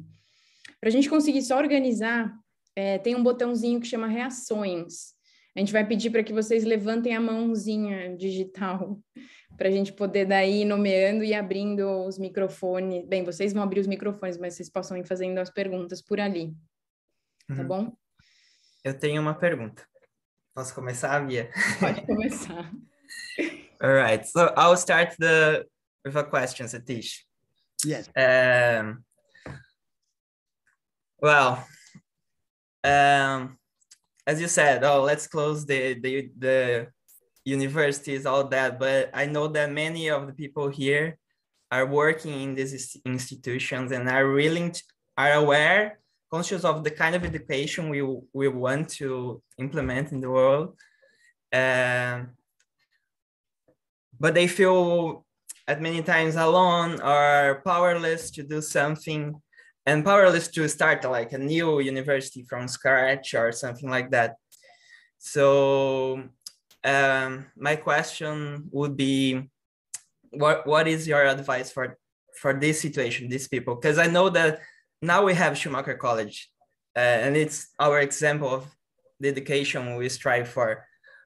[0.79, 2.33] Para a gente conseguir só organizar,
[2.73, 5.13] é, tem um botãozinho que chama reações.
[5.55, 8.99] A gente vai pedir para que vocês levantem a mãozinha digital
[9.57, 13.05] para a gente poder daí nomeando e abrindo os microfones.
[13.05, 16.55] Bem, vocês vão abrir os microfones, mas vocês possam ir fazendo as perguntas por ali.
[17.47, 17.57] Tá uhum.
[17.57, 17.97] Tá bom?
[18.83, 19.85] Eu tenho uma pergunta.
[20.53, 21.49] Posso começar, Bia?
[21.79, 22.71] Pode começar.
[23.81, 24.27] All right.
[24.27, 25.65] So I'll start the
[26.05, 27.25] with a question, Satish.
[27.85, 28.09] Yes.
[28.15, 29.03] Um,
[31.21, 31.65] well,
[32.83, 33.57] um,
[34.31, 36.13] as you said, oh, let's close the the
[36.45, 36.57] the
[37.57, 38.79] universities, all that.
[38.79, 41.05] But I know that many of the people here
[41.75, 44.81] are working in these institutions and are willing to,
[45.17, 45.81] are aware,
[46.33, 48.01] conscious of the kind of education we,
[48.39, 50.67] we want to implement in the world.
[51.61, 52.17] Um,
[54.23, 55.25] but they feel
[55.67, 59.23] at many times alone or powerless to do something
[59.85, 64.35] and powerless to start like a new university from scratch or something like that.
[65.17, 66.23] So
[66.83, 69.49] um, my question would be,
[70.31, 71.97] what what is your advice for
[72.39, 73.75] for this situation, these people?
[73.75, 74.61] Because I know that
[75.01, 76.49] now we have Schumacher College,
[76.95, 78.65] uh, and it's our example of
[79.19, 80.85] the education we strive for.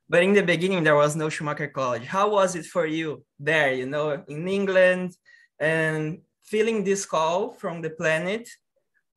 [0.10, 2.06] But in the beginning, there was no Schumacher College.
[2.06, 3.74] How was it for you there?
[3.74, 5.16] You know, in England,
[5.60, 8.50] and feeling this call from the planet.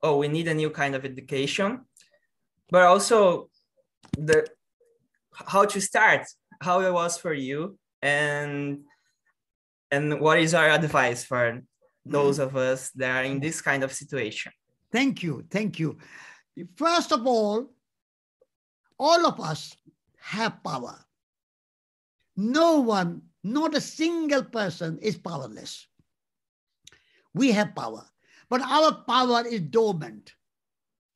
[0.03, 1.81] Oh, we need a new kind of education,
[2.71, 3.51] but also
[4.17, 4.47] the
[5.33, 6.27] how to start,
[6.61, 8.81] how it was for you, and
[9.91, 11.63] and what is our advice for
[12.05, 12.49] those mm-hmm.
[12.49, 14.53] of us that are in this kind of situation?
[14.93, 15.99] Thank you, thank you.
[16.77, 17.71] First of all,
[18.99, 19.77] all of us
[20.21, 20.99] have power.
[22.37, 25.87] No one, not a single person is powerless.
[27.35, 28.05] We have power,
[28.49, 30.35] but our power is dormant,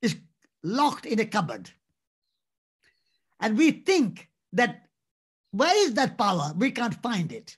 [0.01, 0.15] is
[0.63, 1.69] locked in a cupboard.
[3.39, 4.87] And we think that
[5.51, 6.53] where is that power?
[6.57, 7.57] We can't find it.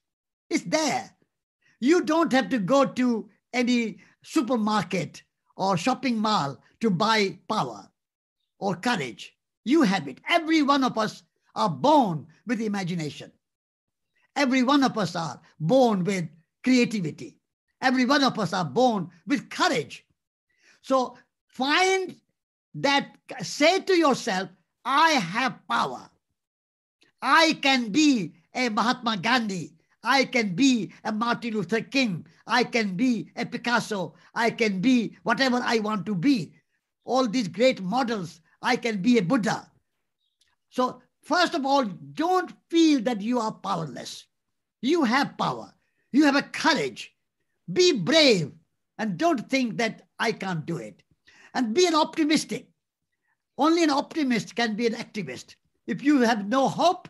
[0.50, 1.10] It's there.
[1.80, 5.24] You don't have to go to any supermarket
[5.56, 7.90] or shopping mall to buy power
[8.60, 9.34] or courage.
[9.64, 10.20] You have it.
[10.30, 11.24] Every one of us
[11.56, 13.32] are born with imagination.
[14.36, 16.28] Every one of us are born with
[16.64, 17.38] creativity.
[17.86, 20.08] Every one of us are born with courage.
[20.82, 22.16] So find
[22.74, 24.50] that, say to yourself,
[24.84, 26.10] I have power.
[27.22, 29.76] I can be a Mahatma Gandhi.
[30.04, 32.26] I can be a Martin Luther King.
[32.48, 34.16] I can be a Picasso.
[34.34, 36.54] I can be whatever I want to be.
[37.04, 38.42] All these great models.
[38.64, 39.70] I can be a Buddha.
[40.72, 44.26] So, first of all, don't feel that you are powerless.
[44.82, 45.72] You have power.
[46.12, 47.15] You have a courage.
[47.72, 48.52] Be brave
[48.98, 51.02] and don't think that I can't do it.
[51.54, 52.68] And be an optimistic.
[53.58, 55.56] Only an optimist can be an activist.
[55.88, 57.08] If you have no hope,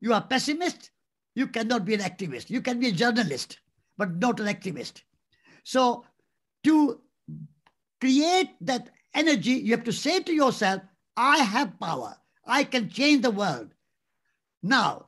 [0.00, 0.90] you are pessimist,
[1.34, 2.50] you cannot be an activist.
[2.50, 3.58] You can be a journalist,
[3.96, 5.02] but not an activist.
[5.64, 6.04] So
[6.64, 7.00] to
[8.00, 10.82] create that energy, you have to say to yourself,
[11.16, 12.16] I have power.
[12.46, 13.74] I can change the world.
[14.62, 15.06] Now,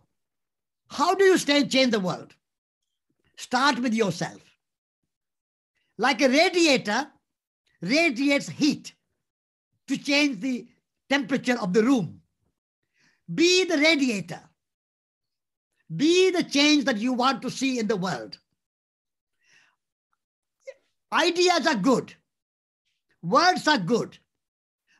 [0.88, 2.34] how do you stay change the world?
[3.36, 4.43] Start with yourself.
[5.98, 7.06] Like a radiator
[7.80, 8.94] radiates heat
[9.88, 10.66] to change the
[11.08, 12.20] temperature of the room.
[13.32, 14.40] Be the radiator.
[15.94, 18.38] Be the change that you want to see in the world.
[21.12, 22.12] Ideas are good.
[23.22, 24.18] Words are good.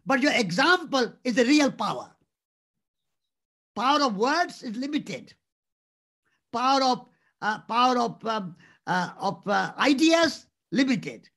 [0.06, 2.10] But your example is the real power.
[3.74, 5.34] Power of words is limited.
[6.52, 7.08] Power of
[7.42, 11.28] uh, power of um, uh, of uh, ideas limited,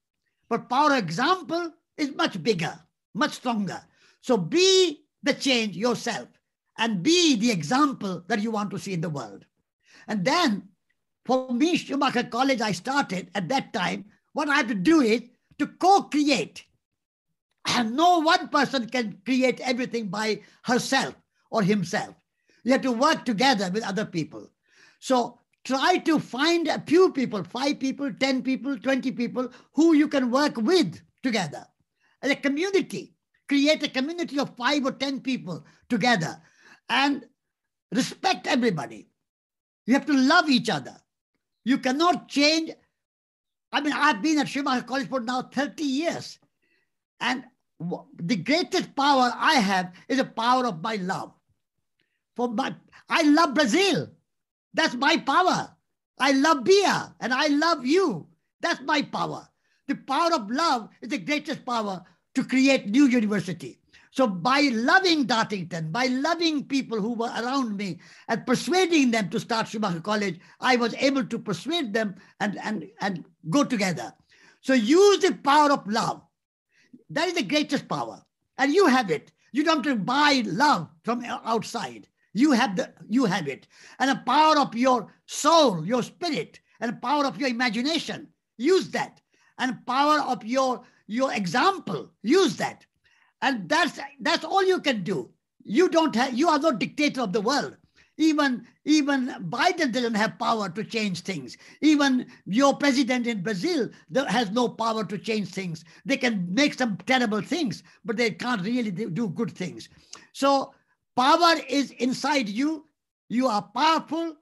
[0.49, 2.77] but power example is much bigger,
[3.13, 3.81] much stronger.
[4.21, 6.27] So be the change yourself
[6.77, 9.45] and be the example that you want to see in the world.
[10.07, 10.69] And then,
[11.25, 14.05] for me, Schumacher College, I started at that time.
[14.33, 15.23] What I have to do is
[15.59, 16.63] to co-create.
[17.65, 21.15] And no one person can create everything by herself
[21.51, 22.15] or himself.
[22.63, 24.49] You have to work together with other people.
[24.99, 30.07] So try to find a few people, five people, 10 people, 20 people who you
[30.07, 31.65] can work with together.
[32.21, 33.13] As a community,
[33.49, 36.41] create a community of five or 10 people together
[36.87, 37.25] and
[37.93, 39.09] respect everybody.
[39.85, 40.95] You have to love each other.
[41.65, 42.71] You cannot change.
[43.73, 46.39] I mean, I've been at Schumacher College for now 30 years.
[47.19, 47.43] And
[48.17, 51.33] the greatest power I have is the power of my love.
[52.37, 52.73] For my,
[53.09, 54.09] I love Brazil.
[54.73, 55.71] That's my power.
[56.19, 58.27] I love Bia and I love you.
[58.61, 59.47] That's my power.
[59.87, 62.03] The power of love is the greatest power
[62.35, 63.79] to create new university.
[64.11, 69.39] So by loving Dartington, by loving people who were around me and persuading them to
[69.39, 74.13] start Schumacher College, I was able to persuade them and, and, and go together.
[74.61, 76.23] So use the power of love.
[77.11, 78.23] That is the greatest power.
[78.57, 79.31] And you have it.
[79.51, 82.07] You don't have to buy love from outside.
[82.37, 83.67] You have the you have it.
[83.97, 88.27] And the power of your soul, your spirit, and the power of your imagination.
[88.57, 89.19] Use that.
[89.57, 92.11] And power of your your example.
[92.21, 92.85] Use that.
[93.41, 95.31] And that's that's all you can do.
[95.63, 97.75] You don't have you are not dictator of the world.
[98.17, 101.57] Even even Biden doesn't have power to change things.
[101.81, 103.89] Even your president in Brazil
[104.27, 105.83] has no power to change things.
[106.05, 109.89] They can make some terrible things, but they can't really do good things.
[110.33, 110.75] So
[111.17, 112.85] Power is inside you.
[113.27, 114.37] You are powerful.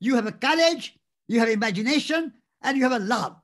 [0.00, 0.98] You have a courage.
[1.28, 3.36] You have imagination and you have a love.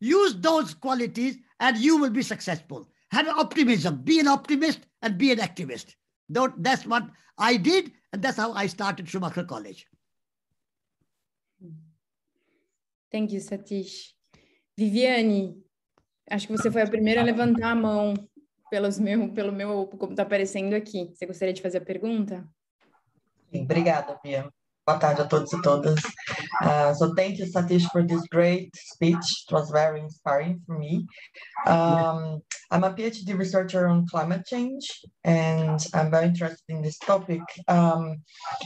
[0.00, 2.86] Use those qualities and you will be successful.
[3.10, 4.02] Have optimism.
[4.02, 5.94] Be an optimist and be an activist.
[6.28, 7.08] That's what
[7.38, 9.86] I did, and that's how I started Schumacher College.
[13.12, 14.12] Thank you, Satish.
[14.76, 15.62] Viviane,
[16.30, 18.14] acho que você foi a primeira a levantar a mão.
[18.70, 21.12] Pelos meu, pelo meu, como está aparecendo aqui.
[21.14, 22.44] Você gostaria de fazer a pergunta?
[23.52, 24.50] Sim, obrigada, Bia.
[24.86, 25.98] Boa tarde a todos e todas.
[26.62, 29.44] Uh, so thank you, Satish, for this great speech.
[29.48, 31.04] It was very inspiring for me.
[31.66, 32.40] Um,
[32.70, 34.86] I'm a PhD researcher on climate change,
[35.24, 37.42] and I'm very interested in this topic.
[37.66, 38.22] Um,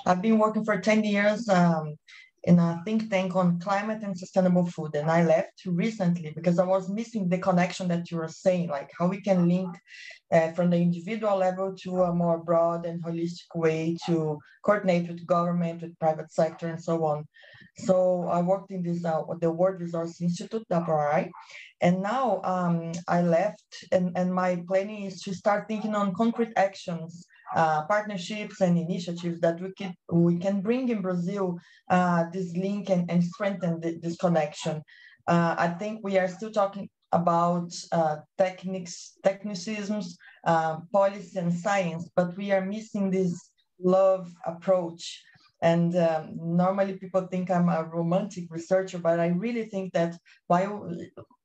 [0.07, 1.97] I've been working for 10 years um,
[2.45, 4.95] in a think tank on climate and sustainable food.
[4.95, 8.91] And I left recently because I was missing the connection that you were saying, like
[8.99, 9.77] how we can link
[10.33, 15.27] uh, from the individual level to a more broad and holistic way to coordinate with
[15.27, 17.27] government, with private sector, and so on.
[17.77, 21.31] So I worked in this uh, the World Resource Institute, WRI,
[21.81, 26.53] and now um, I left, and, and my planning is to start thinking on concrete
[26.57, 31.59] actions uh, partnerships and initiatives that we can we can bring in Brazil
[31.91, 34.83] uh, this link and, and strengthen the, this connection.
[35.27, 40.07] Uh, I think we are still talking about uh, techniques, technicisms,
[40.47, 45.23] uh, policy and science, but we are missing this love approach.
[45.63, 50.91] And um, normally people think I'm a romantic researcher, but I really think that while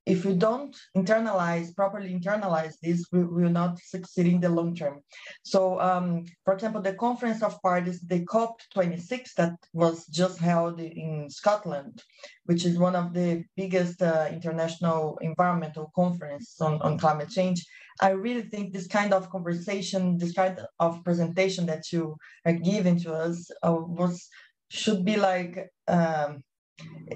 [0.06, 5.02] if we don't internalize, properly internalize this, we, will not succeed in the long term.
[5.44, 11.30] So, um, for example, the Conference of Parties, the COP26 that was just held in
[11.30, 12.04] Scotland,
[12.46, 17.66] which is one of the biggest uh, international environmental conference on, on climate change,
[18.02, 23.00] I really think this kind of conversation, this kind of presentation that you are giving
[23.02, 24.28] to us uh, was
[24.70, 26.44] should be like um,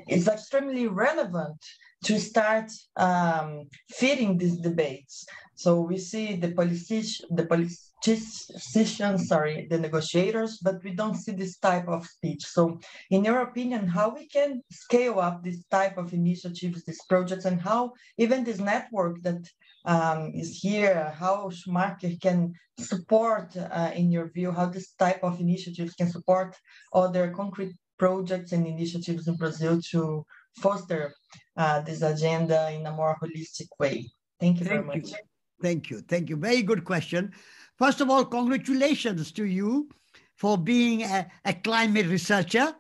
[0.07, 1.57] it's extremely relevant
[2.05, 5.25] to start um, feeding these debates.
[5.55, 11.57] So we see the, politici- the politicians, sorry, the negotiators, but we don't see this
[11.57, 12.45] type of speech.
[12.45, 12.79] So
[13.09, 17.59] in your opinion, how we can scale up this type of initiatives, these projects, and
[17.59, 19.45] how even this network that
[19.85, 25.41] um, is here, how Schumacher can support, uh, in your view, how this type of
[25.41, 26.55] initiatives can support
[26.93, 30.25] other concrete projects and initiatives in Brazil to
[30.57, 31.13] foster
[31.57, 34.09] uh, this agenda in a more holistic way?
[34.39, 35.11] Thank you Thank very much.
[35.11, 35.17] You.
[35.61, 36.01] Thank you.
[36.01, 36.37] Thank you.
[36.37, 37.33] Very good question.
[37.77, 39.89] First of all, congratulations to you
[40.37, 42.73] for being a, a climate researcher.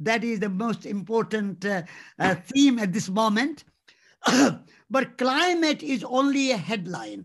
[0.00, 1.82] That is the most important uh,
[2.18, 3.64] uh, theme at this moment.
[4.90, 7.24] but climate is only a headline.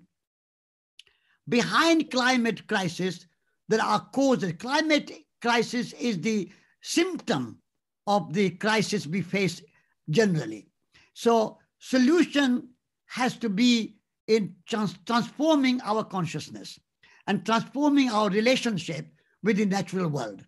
[1.49, 3.25] Behind climate crisis,
[3.67, 4.53] there are causes.
[4.59, 6.49] Climate crisis is the
[6.81, 7.59] symptom
[8.07, 9.61] of the crisis we face
[10.09, 10.67] generally.
[11.13, 12.69] So solution
[13.07, 13.95] has to be
[14.27, 16.79] in trans transforming our consciousness
[17.27, 19.07] and transforming our relationship
[19.43, 20.45] with the natural world.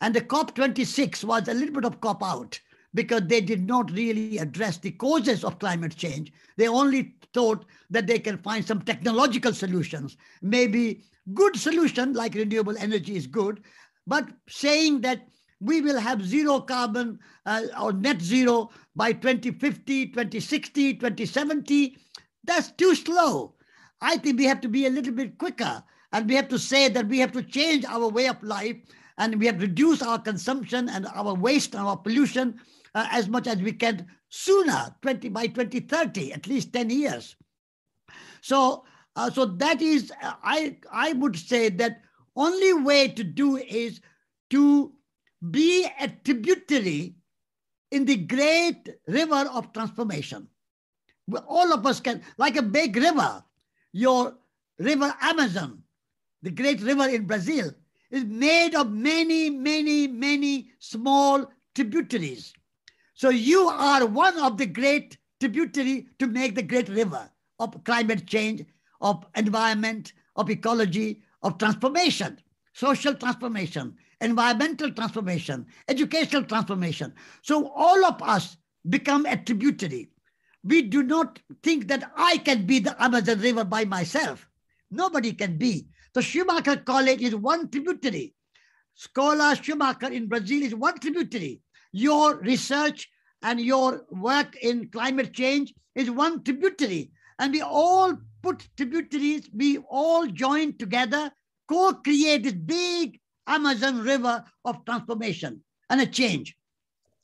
[0.00, 2.60] And the COP26 was a little bit of cop out
[2.94, 6.32] because they did not really address the causes of climate change.
[6.56, 12.76] They only thought that they can find some technological solutions, maybe good solution like renewable
[12.78, 13.62] energy is good,
[14.06, 15.26] but saying that
[15.64, 21.96] we will have zero carbon uh, or net zero by 2050, 2060, 2070.
[22.44, 23.54] That's too slow.
[24.00, 26.88] I think we have to be a little bit quicker and we have to say
[26.88, 28.76] that we have to change our way of life
[29.16, 32.60] and we have to reduce our consumption and our waste and our pollution
[32.94, 37.36] uh, as much as we can sooner, 20 by 2030, at least 10 years.
[38.42, 38.84] So,
[39.16, 42.02] uh, so that is, uh, I, I would say that
[42.36, 44.00] only way to do is
[44.50, 44.92] to
[45.50, 47.14] be a tributary
[47.90, 50.48] in the great river of transformation.
[51.46, 53.42] All of us can, like a big river,
[53.92, 54.36] your
[54.78, 55.82] river Amazon,
[56.42, 57.70] the great river in Brazil,
[58.10, 62.52] is made of many, many, many small tributaries.
[63.14, 68.26] So you are one of the great tributary to make the great river of climate
[68.26, 68.64] change,
[69.00, 72.38] of environment, of ecology, of transformation,
[72.72, 77.12] social transformation, environmental transformation, educational transformation.
[77.42, 78.56] So all of us
[78.88, 80.10] become a tributary.
[80.62, 84.48] We do not think that I can be the Amazon River by myself.
[84.90, 85.88] Nobody can be.
[86.14, 88.34] The Schumacher College is one tributary.
[88.98, 91.60] Escola Schumacher in Brazil is one tributary.
[91.92, 93.10] Your research
[93.42, 97.10] and your work in climate change is one tributary.
[97.38, 101.30] And we all put tributaries, we all join together,
[101.68, 106.56] co-create this big Amazon river of transformation and a change,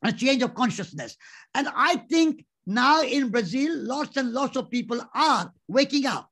[0.04, 1.16] a change of consciousness.
[1.54, 6.28] And I think now in Brazil, lots and lots of people are waking up.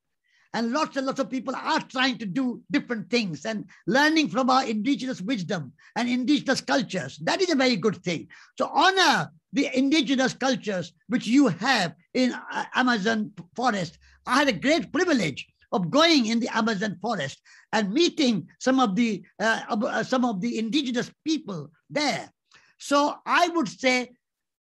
[0.55, 4.49] And lots and lots of people are trying to do different things and learning from
[4.49, 7.18] our indigenous wisdom and indigenous cultures.
[7.18, 8.28] That is a very good thing.
[8.57, 13.99] So honor the indigenous cultures which you have in uh, Amazon forest.
[14.26, 17.41] I had a great privilege of going in the Amazon forest
[17.73, 22.31] and meeting some of the uh, uh, some of the indigenous people there.
[22.79, 24.12] So I would say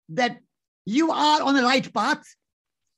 [0.09, 0.39] that
[0.85, 2.23] you are on the right path.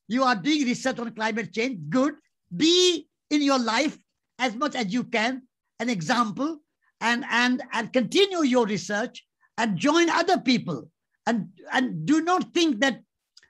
[0.08, 1.80] You are doing research on climate change.
[1.90, 2.16] Good.
[2.56, 3.98] Be in your life
[4.40, 5.44] as much as you can
[5.80, 6.60] an example
[7.02, 9.26] and and and continue your research
[9.58, 10.90] and join other people
[11.26, 13.02] and and do not think that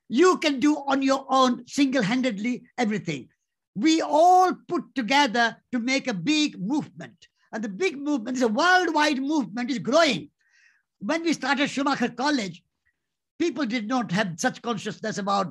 [0.10, 3.28] you can do on your own single-handedly everything
[3.76, 7.28] we all put together to make a big movement.
[7.52, 10.30] And the big movement is a worldwide movement, is growing.
[11.00, 12.62] When we started Schumacher College,
[13.40, 15.48] people did not have such consciousness about,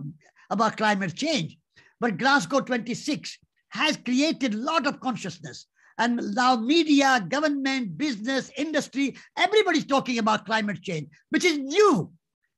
[0.50, 1.56] about climate change.
[2.00, 3.38] But Glasgow 26
[3.70, 5.66] has created a lot of consciousness.
[5.98, 12.12] And now media, government, business, industry, everybody's talking about climate change, which is new,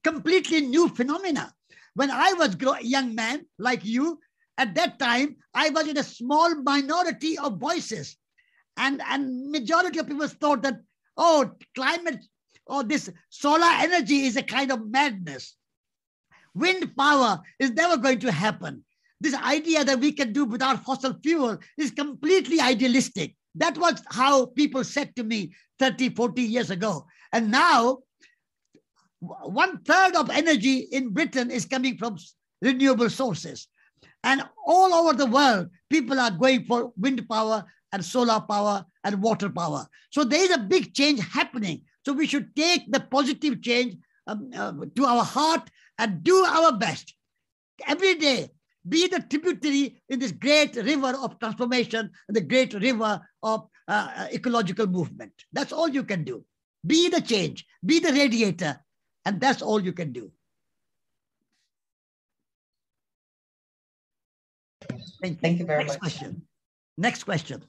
[0.04, 1.52] completely new phenomena.
[1.94, 4.20] When I was a young man like you,
[4.60, 8.16] at that time, I was in a small minority of voices.
[8.76, 10.80] And, and majority of people thought that,
[11.16, 12.22] oh, climate
[12.66, 15.56] or oh, this solar energy is a kind of madness.
[16.54, 18.84] Wind power is never going to happen.
[19.20, 23.34] This idea that we can do without fossil fuel is completely idealistic.
[23.54, 27.06] That was how people said to me 30, 40 years ago.
[27.32, 27.98] And now,
[29.18, 32.18] one third of energy in Britain is coming from
[32.62, 33.68] renewable sources.
[34.22, 39.22] And all over the world, people are going for wind power and solar power and
[39.22, 39.86] water power.
[40.10, 41.82] So there is a big change happening.
[42.04, 43.96] So we should take the positive change
[44.26, 45.68] um, uh, to our heart
[45.98, 47.14] and do our best.
[47.86, 48.50] Every day,
[48.88, 54.26] be the tributary in this great river of transformation, the great river of uh, uh,
[54.32, 55.32] ecological movement.
[55.52, 56.44] That's all you can do.
[56.86, 58.80] Be the change, be the radiator,
[59.24, 60.32] and that's all you can do.
[65.20, 66.00] Thank you, Thank you very Next much.
[66.00, 66.42] question.
[66.96, 67.62] Next question.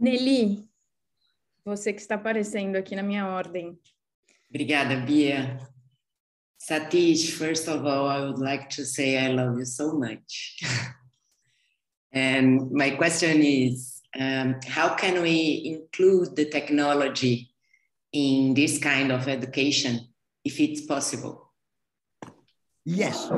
[0.00, 0.68] Nelly,
[1.64, 3.78] você que está aparecendo aqui na minha ordem.
[4.50, 5.58] Obrigada, Bia.
[6.58, 10.58] Satish, first of all, I would like to say I love you so much.
[12.12, 17.50] and my question is um, how can we include the technology
[18.12, 20.08] in this kind of education
[20.44, 21.52] if it's possible?
[22.84, 23.30] Yes.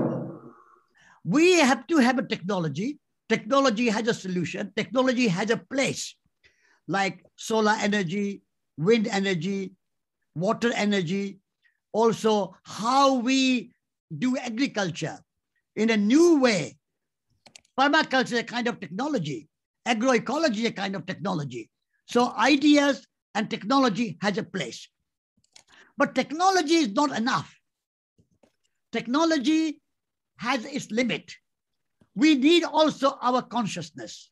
[1.25, 2.99] We have to have a technology.
[3.29, 4.73] Technology has a solution.
[4.77, 6.17] Technology has a place,
[6.89, 8.43] like solar energy,
[8.77, 9.73] wind energy,
[10.35, 11.39] water energy,
[11.93, 13.73] also how we
[14.17, 15.19] do agriculture
[15.77, 16.77] in a new way.
[17.79, 19.49] Permaculture is a kind of technology.
[19.87, 21.71] Agroecology is a kind of technology.
[22.07, 24.89] So ideas and technology has a place.
[25.97, 27.55] But technology is not enough.
[28.93, 29.81] Technology
[30.41, 31.35] has its limit.
[32.15, 34.31] We need also our consciousness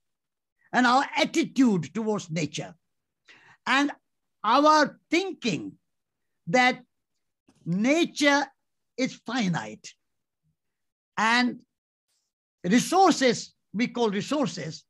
[0.72, 2.74] and our attitude towards nature
[3.66, 3.92] and
[4.42, 5.72] our thinking
[6.46, 6.80] that
[7.66, 8.46] nature
[8.96, 9.92] is finite
[11.18, 11.58] and
[12.64, 14.84] resources, we call resources,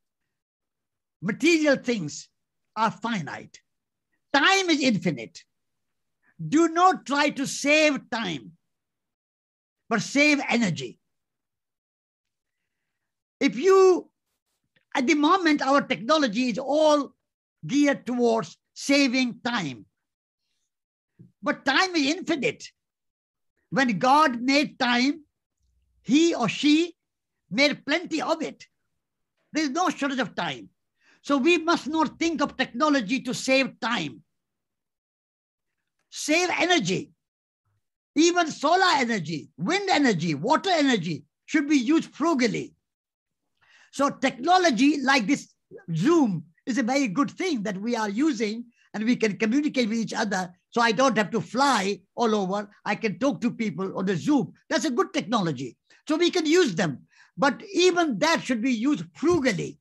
[1.21, 2.29] material things
[2.77, 3.59] are finite.
[4.33, 5.43] Time is infinite.
[6.49, 8.53] Do not try to save time,
[9.89, 11.01] but save energy.
[13.41, 14.11] If you,
[14.95, 17.15] at the moment, our technology is all
[17.67, 19.87] geared towards saving time.
[21.43, 22.65] But time is infinite.
[23.71, 25.25] When God made time,
[26.03, 26.95] he or she
[27.51, 28.67] made plenty of it.
[29.53, 30.69] There is no shortage of time.
[31.23, 34.23] So we must not think of technology to save time.
[36.11, 37.13] Save energy.
[38.15, 42.75] Even solar energy, wind energy, water energy should be used frugally.
[43.99, 45.53] So technology like this
[45.93, 49.99] Zoom is a very good thing that we are using and we can communicate with
[49.99, 50.55] each other.
[50.71, 52.71] So I don't have to fly all over.
[52.85, 54.53] I can talk to people on the Zoom.
[54.71, 55.77] That's a good technology.
[56.07, 57.09] So we can use them.
[57.37, 59.81] But even that should be used frugally.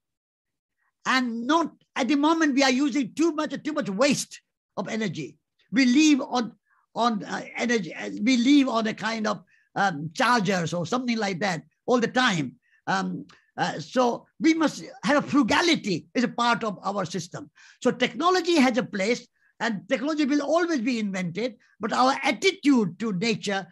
[1.05, 4.41] And not at the moment we are using too much, too much waste
[4.78, 5.38] of energy.
[5.72, 6.53] We live on,
[6.95, 7.93] on uh, energy,
[8.24, 9.43] we live on a kind of
[9.76, 12.55] um, chargers or something like that all the time.
[12.88, 13.28] Um,
[13.58, 17.49] uh, so we must have a frugality is a part of our system.
[17.82, 19.28] So technology has a place
[19.60, 23.66] and technology will always be invented, but our attitude to nature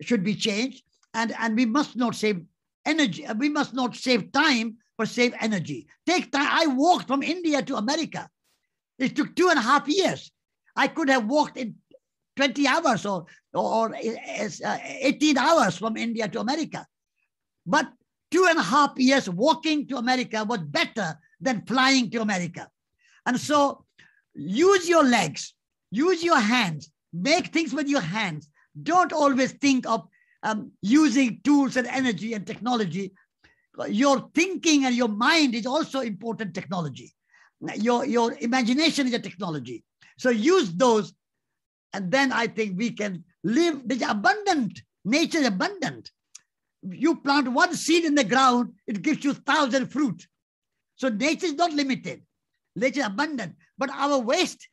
[0.00, 0.84] should be changed.
[1.14, 2.44] And, and we must not save
[2.86, 3.26] energy.
[3.36, 5.88] We must not save time, but save energy.
[6.06, 6.48] Take time.
[6.48, 8.28] I walked from India to America.
[8.98, 10.30] It took two and a half years.
[10.76, 11.76] I could have walked in
[12.36, 16.86] 20 hours or, or uh, 18 hours from India to America.
[17.66, 17.88] But
[18.30, 22.68] two and a half years walking to America was better than flying to America.
[23.26, 23.84] And so
[24.34, 25.54] use your legs,
[25.90, 28.48] use your hands, make things with your hands.
[28.82, 30.08] Don't always think of
[30.42, 33.12] um, using tools and energy and technology.
[33.88, 37.14] Your thinking and your mind is also important technology.
[37.76, 39.84] Your, your imagination is a technology.
[40.18, 41.12] So use those.
[41.92, 46.10] And then I think we can live, there's abundant, nature is abundant
[46.90, 50.26] you plant one seed in the ground, it gives you thousand fruit.
[50.96, 52.22] So nature is not limited.
[52.76, 53.56] Nature is abundant.
[53.78, 54.68] But our waste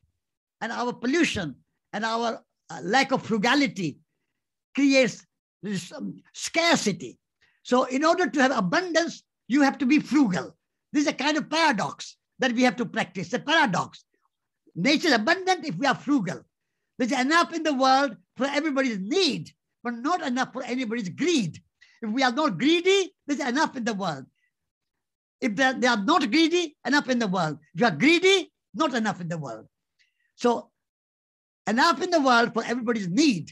[0.60, 1.56] and our pollution
[1.94, 4.00] and our uh, lack of frugality
[4.76, 5.26] creates
[5.96, 7.18] um, scarcity.
[7.64, 10.56] So in order to have abundance, you have to be frugal.
[10.94, 14.04] This is a kind of paradox that we have to practice, a paradox.
[14.76, 16.42] Nature is abundant if we are frugal.
[16.98, 19.52] There's enough in the world for everybody's need,
[19.84, 21.62] but not enough for anybody's greed.
[22.02, 24.26] If we are not greedy, there's enough in the world.
[25.40, 27.60] If they, are not greedy, enough in the world.
[27.74, 29.68] If you are greedy, not enough in the world.
[30.36, 30.70] So
[31.68, 33.52] enough in the world for everybody's need.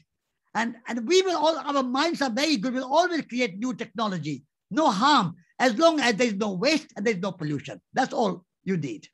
[0.56, 2.74] And, and we will all, our minds are very good.
[2.74, 4.44] We'll always create new technology.
[4.72, 7.82] No harm, as long as there's no waste and there's no pollution.
[7.94, 9.08] That's all you need.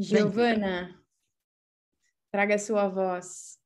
[0.00, 0.90] Giovana,
[2.34, 3.58] traga sua voz.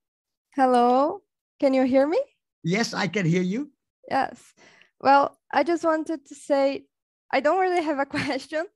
[0.55, 1.23] Hello,
[1.59, 2.21] can you hear me?
[2.63, 3.71] Yes, I can hear you.
[4.11, 4.53] Yes.
[5.01, 6.85] Well, I just wanted to say
[7.33, 8.67] I don't really have a question,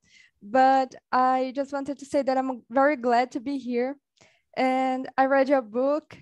[0.41, 3.95] but I just wanted to say that I'm very glad to be here.
[4.55, 6.17] and I read your book,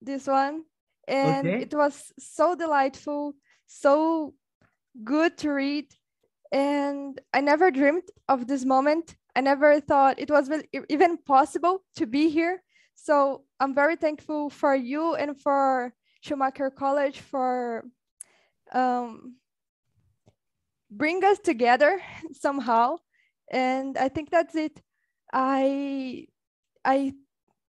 [0.00, 0.62] this one,
[1.08, 1.62] and Okay.
[1.66, 3.34] it was so delightful,
[3.66, 4.34] so
[5.02, 5.86] good to read.
[6.52, 9.16] And I never dreamed of this moment.
[9.34, 12.62] I never thought it was really even possible to be here.
[12.94, 17.84] So I'm very thankful for you and for Schumacher College for
[18.72, 19.36] um,
[20.90, 22.00] bring us together
[22.32, 22.96] somehow.
[23.50, 24.80] And I think that's it.
[25.32, 26.26] I
[26.84, 27.14] I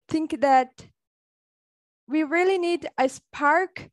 [0.09, 0.87] think that
[2.09, 3.91] we really need a spark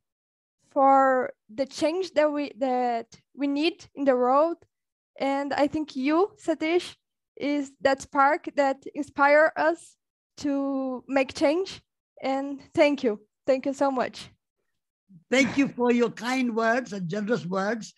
[0.72, 4.58] for the change that we that we need in the world.
[5.20, 6.96] And I think you, Satish,
[7.38, 9.96] is that spark that inspire us
[10.38, 11.82] to make change.
[12.22, 13.20] And thank you.
[13.46, 14.30] Thank you so much.
[15.30, 17.94] Thank you for your kind words and generous words.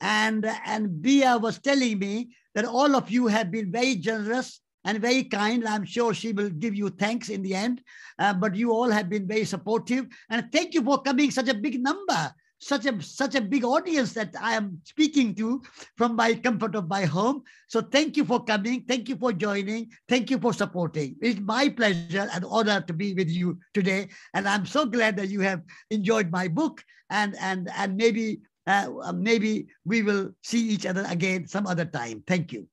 [0.00, 5.00] And, and Bia was telling me that all of you have been very generous and
[5.00, 5.66] very kind.
[5.66, 7.82] I'm sure she will give you thanks in the end.
[8.18, 10.06] Uh, but you all have been very supportive.
[10.30, 14.12] And thank you for coming such a big number, such a such a big audience
[14.14, 15.62] that I am speaking to
[15.96, 17.42] from my comfort of my home.
[17.68, 18.82] So thank you for coming.
[18.82, 19.90] Thank you for joining.
[20.08, 21.16] Thank you for supporting.
[21.22, 24.08] It's my pleasure and honor to be with you today.
[24.34, 26.82] And I'm so glad that you have enjoyed my book.
[27.10, 32.22] And and and maybe uh, maybe we will see each other again some other time.
[32.26, 32.68] Thank you.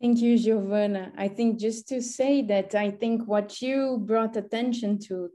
[0.00, 1.12] Thank you, Giovanna.
[1.18, 5.28] I think just to say that I think what you brought attention to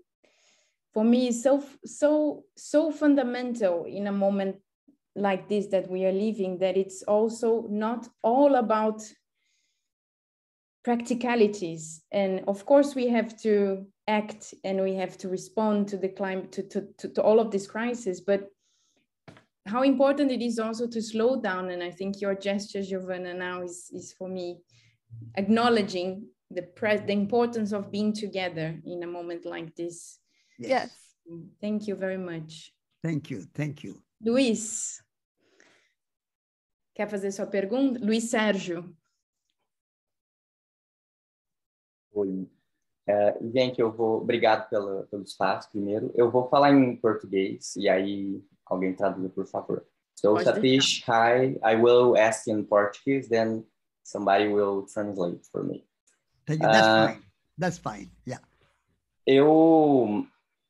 [0.93, 4.57] for me is so so so fundamental in a moment
[5.15, 9.01] like this that we are living that it's also not all about
[10.83, 12.01] practicalities.
[12.11, 16.51] And of course we have to act and we have to respond to the climate
[16.51, 18.49] to, to, to, to all of this crisis but
[19.65, 21.69] how important it is also to slow down.
[21.69, 24.59] And i think your gesture giovanna now is, is for me
[25.37, 30.19] acknowledging the pre- the importance of being together in a moment like this
[30.59, 30.91] Yes.
[31.59, 33.45] thank you very much Thank you.
[33.53, 34.01] Thank you.
[34.21, 35.03] luiz
[36.95, 38.95] quer fazer sua pergunta luiz sérgio
[42.13, 42.47] Oi.
[43.07, 44.21] É, gente, eu vou.
[44.21, 46.11] Obrigado pelo, pelo espaço, primeiro.
[46.15, 49.85] Eu vou falar em português e aí alguém traduz, por favor.
[50.15, 51.57] So, Pode Satish, hi.
[51.63, 53.65] I will ask in Portuguese, then
[54.03, 55.85] somebody will translate for me.
[56.45, 56.69] Thank you.
[56.69, 57.23] That's Uh, fine.
[57.57, 58.11] That's fine.
[58.25, 58.41] Yeah.
[59.25, 60.27] Eu,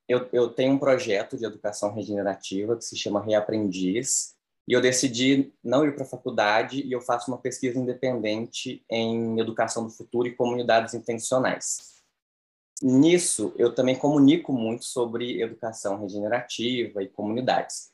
[0.08, 4.36] eu, eu tenho um projeto de educação regenerativa que se chama Reaprendiz,
[4.68, 9.40] e eu decidi não ir para a faculdade e eu faço uma pesquisa independente em
[9.40, 12.02] educação do futuro e comunidades intencionais.
[12.82, 17.92] Nisso, eu também comunico muito sobre educação regenerativa e comunidades.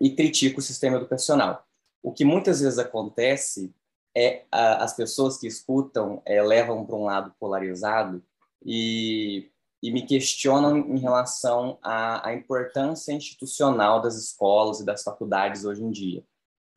[0.00, 1.66] E critico o sistema educacional.
[2.02, 3.74] O que muitas vezes acontece
[4.14, 8.22] é a, as pessoas que escutam é, levam para um lado polarizado
[8.64, 9.50] e,
[9.82, 15.82] e me questionam em relação à, à importância institucional das escolas e das faculdades hoje
[15.82, 16.24] em dia.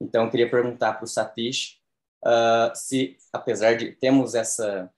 [0.02, 1.80] Então, eu queria perguntar para o Satish
[2.26, 4.92] uh, se, apesar de termos essa,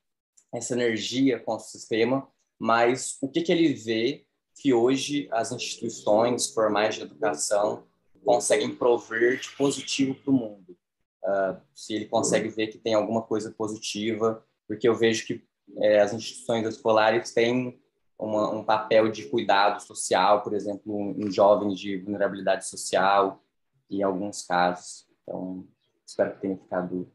[0.54, 2.28] essa energia contra o sistema,
[2.58, 7.86] mas o que, que ele vê que hoje as instituições formais de educação
[8.26, 10.78] conseguem prover de positivo para o mundo.
[11.24, 15.46] Uh, se ele consegue ver que tem alguma coisa positiva, porque eu vejo que
[15.78, 17.80] é, as instituições escolares têm
[18.18, 23.44] uma, um papel de cuidado social, por exemplo, em jovens de vulnerabilidade social,
[23.90, 25.08] em alguns casos.
[25.22, 25.68] Então,
[26.06, 27.12] espero que tenha ficado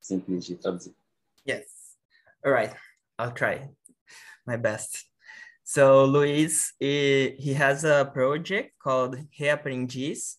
[0.00, 0.94] simples de traduzir.
[1.48, 1.96] Yes.
[2.44, 2.74] All right.
[3.18, 3.68] I'll try
[4.46, 5.06] my best.
[5.62, 10.36] So Luis, he, has a project called Reaprendiz,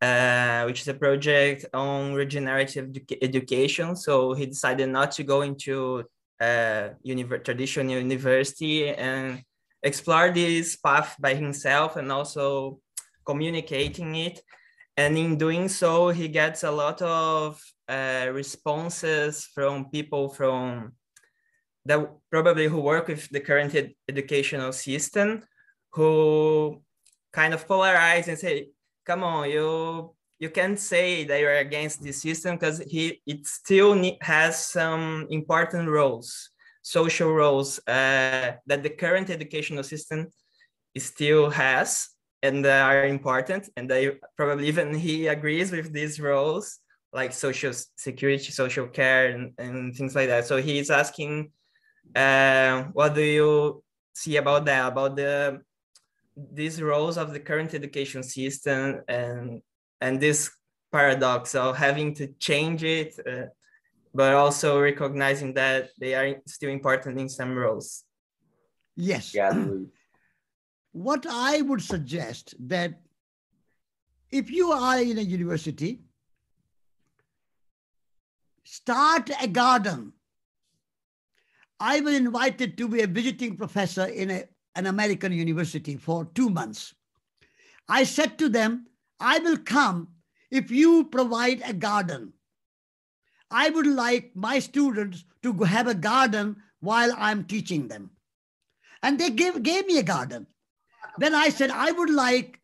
[0.00, 3.96] uh, which is a project on regenerative edu- education.
[3.96, 6.04] So he decided not to go into
[6.42, 9.42] uh, univer- traditional university and
[9.82, 12.80] explore this path by himself and also
[13.24, 14.40] communicating it.
[14.96, 20.92] And in doing so, he gets a lot of uh, responses from people from
[21.84, 25.42] that probably who work with the current ed- educational system
[25.92, 26.82] who
[27.32, 28.68] kind of polarize and say
[29.04, 33.94] come on you you can't say that you're against the system because he it still
[34.20, 36.50] has some important roles
[36.82, 40.26] social roles uh, that the current educational system
[40.98, 42.08] still has
[42.42, 46.80] and that are important and they probably even he agrees with these roles
[47.12, 50.46] like social security social care and, and things like that.
[50.46, 51.52] So he's asking
[52.16, 55.60] uh, what do you see about that about the
[56.36, 59.62] these roles of the current education system and
[60.02, 60.50] and this
[60.90, 63.46] paradox of having to change it uh,
[64.14, 68.04] but also recognizing that they are still important in some roles.
[68.96, 69.32] Yes.
[69.34, 69.86] Obrigado,
[70.92, 73.00] What I would suggest that
[74.30, 76.00] if you are in a university,
[78.64, 80.12] start a garden.
[81.80, 84.44] I was invited to be a visiting professor in a,
[84.76, 86.94] an American university for two months.
[87.88, 88.86] I said to them,
[89.22, 90.08] I will come
[90.50, 92.32] if you provide a garden.
[93.50, 98.10] I would like my students to have a garden while I'm teaching them.
[99.02, 100.46] And they gave, gave me a garden.
[101.18, 102.60] Then I said, I would like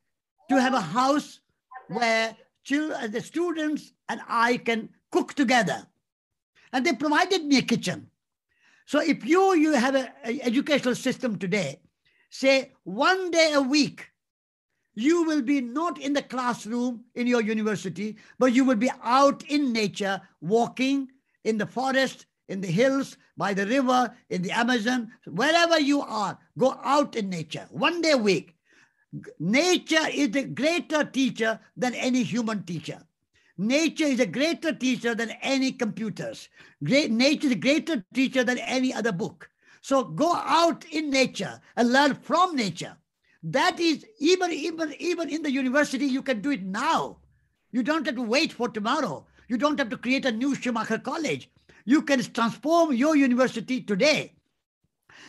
[0.51, 1.41] to have a house
[1.89, 5.87] where children, uh, the students and I can cook together.
[6.73, 8.11] And they provided me a kitchen.
[8.87, 11.81] So if you, you have an educational system today,
[12.31, 14.08] say one day a week,
[14.99, 19.45] you will be not in the classroom in your university, but you will be out
[19.45, 21.09] in nature, walking
[21.45, 26.37] in the forest, in the hills, by the river, in the Amazon, wherever you are,
[26.59, 28.57] go out in nature one day a week.
[29.39, 33.01] Nature is a greater teacher than any human teacher.
[33.57, 36.49] Nature is a greater teacher than any computers.
[36.83, 39.49] Great, nature is a greater teacher than any other book.
[39.81, 42.97] So go out in nature and learn from nature.
[43.43, 47.18] That is even even even in the university, you can do it now.
[47.70, 49.26] You don't have to wait for tomorrow.
[49.49, 51.51] You don't have to create a new Schumacher College.
[51.84, 54.32] You can transform your university today.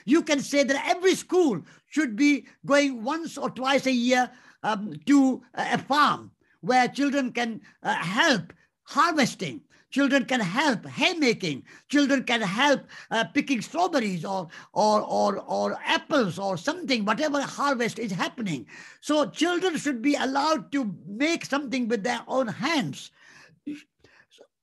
[0.06, 4.32] You can say that every school should be going once or twice a year
[4.64, 6.32] um, to a farm
[6.62, 8.54] where children can uh, help
[8.84, 9.62] harvesting.
[9.90, 11.64] Children can help haymaking.
[11.90, 17.98] Children can help uh, picking strawberries or, or, or, or apples or something, whatever harvest
[17.98, 18.68] is happening.
[19.02, 23.12] So children should be allowed to make something with their own hands.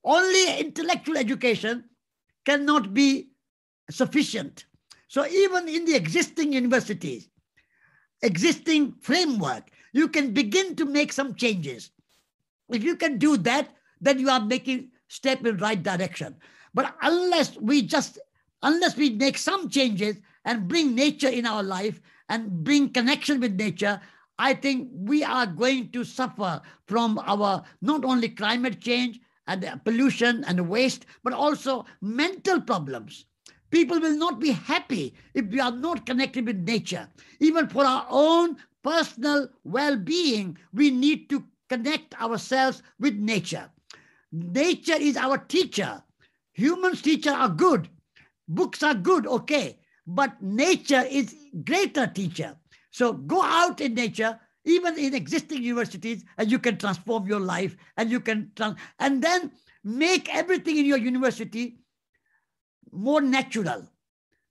[0.05, 1.85] Only intellectual education
[2.45, 3.31] cannot be
[3.91, 4.67] sufficient.
[5.09, 7.29] So even in the existing universities,
[8.23, 11.91] existing framework, you can begin to make some changes.
[12.69, 13.71] If you can do that,
[14.01, 16.37] then you are making step in right direction.
[16.75, 18.19] But unless we just,
[18.63, 23.55] unless we make some changes and bring nature in our life and bring connection with
[23.55, 24.01] nature,
[24.39, 30.45] I think we are going to suffer from our not only climate change and pollution
[30.45, 33.25] and waste, but also mental problems.
[33.71, 37.09] People will not be happy if we are not connected with nature.
[37.41, 43.71] Even for our own personal well being, we need to connect ourselves with nature.
[44.33, 46.03] Nature is our teacher.
[46.55, 47.89] Humans' teacher are good.
[48.49, 49.79] Books are good, okay.
[50.07, 52.57] But nature is greater teacher.
[52.91, 57.77] So go out in nature, even in existing universities, and you can transform your life
[57.97, 59.53] and you can, trans- and then
[59.85, 61.79] make everything in your university
[62.93, 63.87] more natural,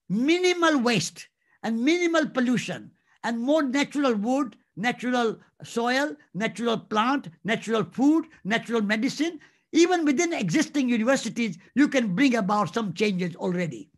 [0.09, 1.27] minimal waste
[1.63, 2.91] and minimal pollution
[3.23, 9.39] and more natural wood, natural soil, natural plant, natural food, natural medicine.
[9.75, 13.91] Even within existing universities, you can bring about some changes already.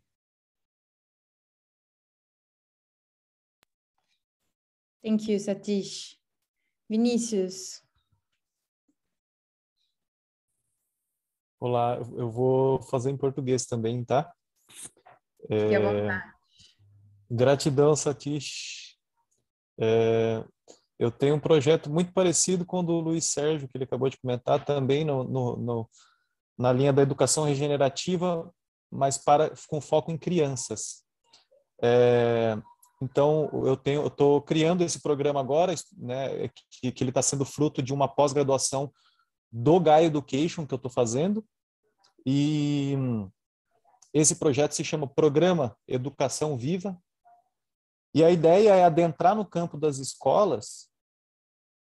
[5.04, 6.16] Thank you, Satish.
[6.90, 7.80] Vinícius.
[11.60, 14.32] Olá, eu vou fazer em português também, tá?
[15.42, 16.32] Fique à vontade.
[17.30, 18.96] Gratidão, Satish.
[19.80, 20.44] É,
[20.98, 24.18] eu tenho um projeto muito parecido com o do Luiz Sérgio, que ele acabou de
[24.18, 25.90] comentar, também no, no, no,
[26.58, 28.52] na linha da educação regenerativa,
[28.90, 31.04] mas para, com foco em crianças.
[31.80, 32.58] É,
[33.00, 33.74] então, eu
[34.06, 36.48] estou criando esse programa agora, né,
[36.80, 38.92] que, que ele está sendo fruto de uma pós-graduação
[39.52, 41.44] do Gaia Education que eu estou fazendo.
[42.26, 42.94] E
[44.12, 46.98] esse projeto se chama Programa Educação Viva.
[48.14, 50.88] E a ideia é adentrar no campo das escolas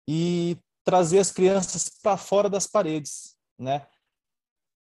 [0.08, 3.88] e trazer as crianças para fora das paredes, né?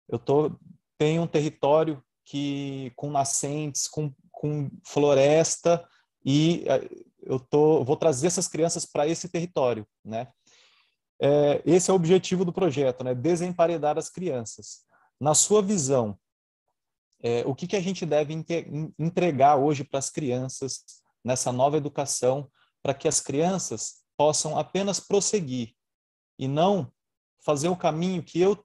[0.09, 0.53] Eu tô
[0.99, 5.89] tenho um território que com nascentes, com, com floresta
[6.24, 6.89] e eh,
[7.22, 10.29] eu tô vou trazer essas crianças para esse território, né?
[11.20, 13.14] É, esse é o objetivo do projeto, né?
[13.14, 14.85] Desemparedar as crianças.
[15.20, 16.16] Na sua visão,
[17.20, 18.33] é, o que, que a gente deve
[18.99, 20.85] entregar hoje para as crianças
[21.29, 22.51] nessa nova educação,
[22.83, 25.74] para que as crianças possam apenas prosseguir
[26.39, 26.91] e não
[27.45, 28.64] fazer o caminho que eu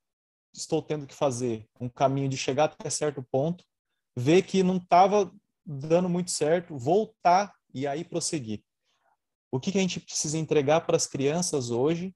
[0.54, 3.66] estou tendo que fazer, um caminho de chegar até certo ponto,
[4.16, 5.30] ver que não estava
[5.66, 8.64] dando muito certo, voltar e aí prosseguir.
[9.52, 12.16] O que, que a gente precisa entregar para as crianças hoje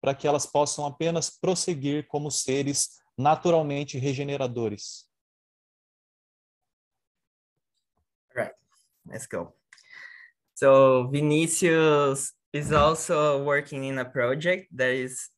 [0.00, 5.08] para que elas possam apenas prosseguir como seres naturalmente regeneradores.
[8.34, 8.54] Right,
[9.04, 9.57] let's go.
[10.58, 15.28] So Vinicius is also working in a project that is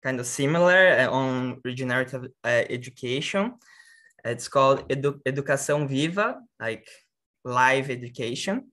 [0.00, 3.54] kind of similar uh, on regenerative uh, education.
[4.24, 6.86] It's called Edu Educação Viva, like
[7.44, 8.70] live education.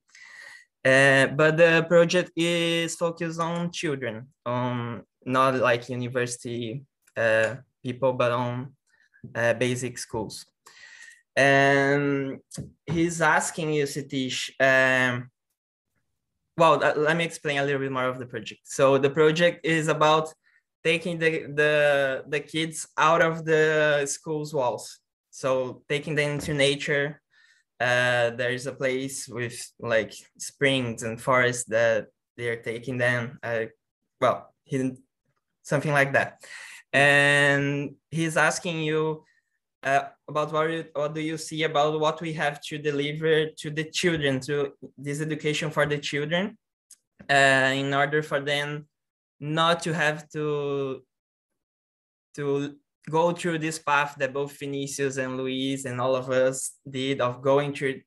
[0.84, 6.84] Uh, but the project is focused on children, on not like university
[7.16, 8.72] uh, people, but on
[9.34, 10.46] uh, basic schools.
[11.34, 12.38] And
[12.86, 15.28] he's asking you, Satish, um,
[16.58, 18.62] well, uh, let me explain a little bit more of the project.
[18.64, 20.32] So the project is about
[20.84, 24.98] taking the, the, the kids out of the school's walls.
[25.30, 27.22] So taking them into nature,
[27.80, 33.38] uh, there is a place with like springs and forests that they are taking them.
[33.42, 33.66] Uh,
[34.20, 34.98] well, hidden,
[35.62, 36.42] something like that.
[36.92, 39.24] And he's asking you
[39.82, 43.70] uh, about what, you, what do you see about what we have to deliver to
[43.70, 46.58] the children, to this education for the children,
[47.30, 48.86] uh, in order for them
[49.40, 51.02] not to have to
[52.34, 52.76] to
[53.08, 57.40] go through this path that both Vinicius and Luiz and all of us did of
[57.40, 58.00] going through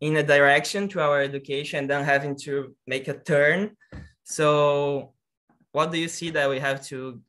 [0.00, 3.76] in a direction to our education, and then having to make a turn.
[4.22, 5.14] So,
[5.72, 7.20] what do you see that we have to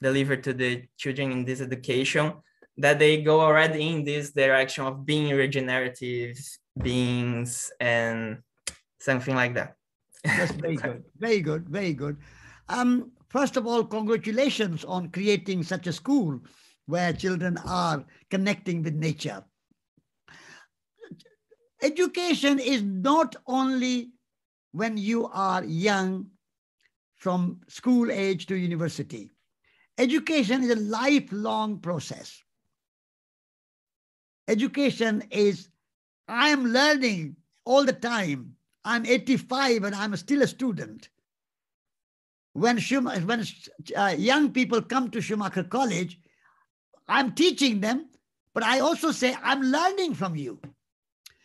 [0.00, 2.32] deliver to the children in this education
[2.78, 6.38] that they go already in this direction of being regenerative
[6.80, 8.38] beings and
[9.00, 9.76] something like that?
[10.24, 11.04] That's very good.
[11.18, 11.68] Very good.
[11.68, 12.16] Very good.
[12.68, 16.38] Um, First of all, congratulations on creating such a school
[16.84, 19.42] where children are connecting with nature.
[21.80, 24.10] Education is not only
[24.72, 26.26] when you are young
[27.16, 29.30] from school age to university.
[29.96, 32.38] Education is a lifelong process.
[34.48, 35.68] Education is,
[36.28, 38.54] I am learning all the time.
[38.84, 41.08] I'm 85 and I'm still a student
[42.52, 43.44] when, when
[43.96, 46.20] uh, young people come to Schumacher College,
[47.08, 48.08] I'm teaching them,
[48.54, 50.60] but I also say, I'm learning from you.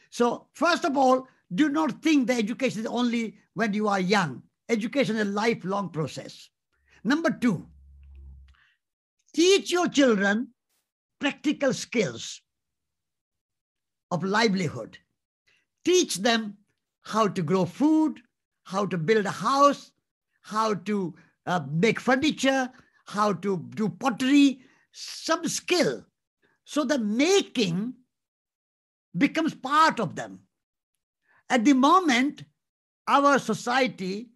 [0.10, 4.44] So, first of all, do not think that education is only when you are young.
[4.70, 6.50] Education is a lifelong process.
[7.04, 7.66] Number two,
[9.34, 10.50] teach your children
[11.20, 12.42] practical skills
[14.12, 14.98] of livelihood.
[15.86, 16.58] Teach them
[17.04, 18.20] how to grow food,
[18.64, 19.92] how to build a house,
[20.42, 22.70] how to uh, make furniture,
[23.06, 24.60] how to do pottery,
[24.92, 26.06] some skill.
[26.66, 27.94] So the making
[29.18, 30.40] becomes part of them.
[31.50, 32.44] At the moment,
[33.08, 34.32] our society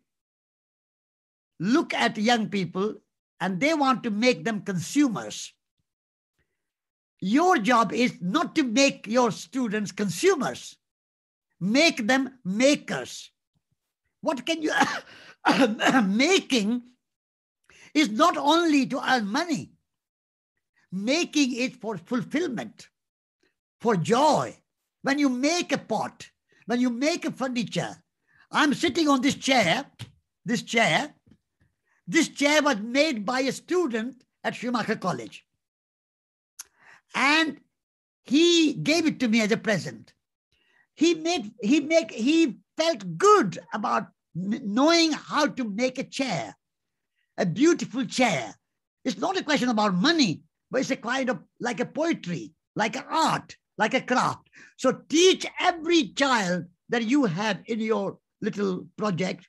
[1.60, 2.96] look at young people
[3.42, 5.54] and they want to make them consumers.
[7.22, 10.76] Your job is not to make your students consumers,
[11.60, 13.32] make them makers.
[14.22, 14.74] What can you
[16.04, 16.82] making
[17.94, 19.74] is not only to earn money,
[20.92, 22.88] making it for fulfillment,
[23.80, 24.58] for joy.
[25.04, 26.28] When you make a pot,
[26.66, 27.98] when you make a furniture,
[28.52, 29.86] I'm sitting on this chair,
[30.46, 31.14] this chair.
[32.08, 35.46] This chair was made by a student at Schumacher College.
[37.16, 37.60] And
[38.24, 40.14] he gave it to me as a present.
[40.96, 46.56] He made he make he felt good about knowing how to make a chair,
[47.38, 48.56] a beautiful chair.
[49.04, 52.96] It's not a question about money, but it's a kind of like a poetry, like
[52.96, 54.48] an art, like a craft.
[54.78, 59.48] So teach every child that you have in your little project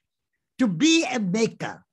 [0.59, 1.85] to be a maker.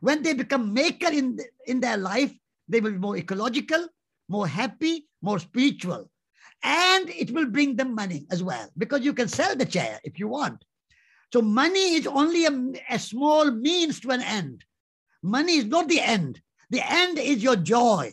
[0.00, 2.32] When they become maker in, in their life,
[2.68, 3.88] they will be more ecological,
[4.28, 6.10] more happy, more spiritual.
[6.62, 10.18] And it will bring them money as well, because you can sell the chair if
[10.18, 10.64] you want.
[11.32, 14.64] So money is only a, a small means to an end.
[15.22, 16.40] Money is not the end.
[16.70, 18.12] The end is your joy,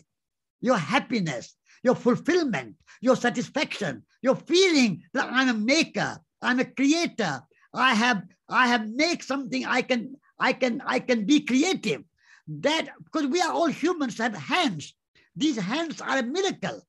[0.60, 7.42] your happiness, your fulfillment, your satisfaction, your feeling that I'm a maker, I'm a creator.
[7.74, 12.02] I have I have make something I can I can I can be creative.
[12.48, 14.94] That because we are all humans have hands.
[15.36, 16.82] These hands are a miracle,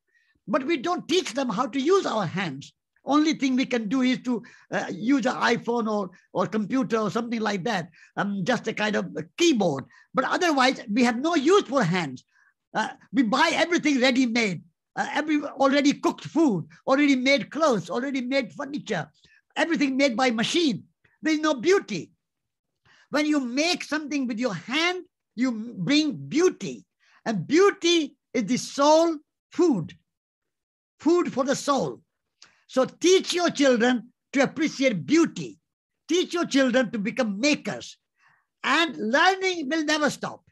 [0.47, 2.73] but we don't teach them how to use our hands.
[3.05, 7.11] Only thing we can do is to uh, use an iPhone or, or computer or
[7.11, 9.85] something like that, um, just a kind of a keyboard.
[10.13, 12.23] But otherwise, we have no use for hands.
[12.73, 14.63] Uh, we buy everything ready made,
[14.95, 19.09] uh, every already cooked food, already made clothes, already made furniture,
[19.55, 20.83] everything made by machine.
[21.21, 22.11] There's no beauty.
[23.09, 26.85] When you make something with your hand, you bring beauty.
[27.25, 29.17] And beauty is the soul
[29.51, 29.93] food,
[30.99, 32.01] food for the soul.
[32.67, 35.59] So teach your children to appreciate beauty.
[36.07, 37.97] Teach your children to become makers.
[38.63, 40.43] And learning will never stop.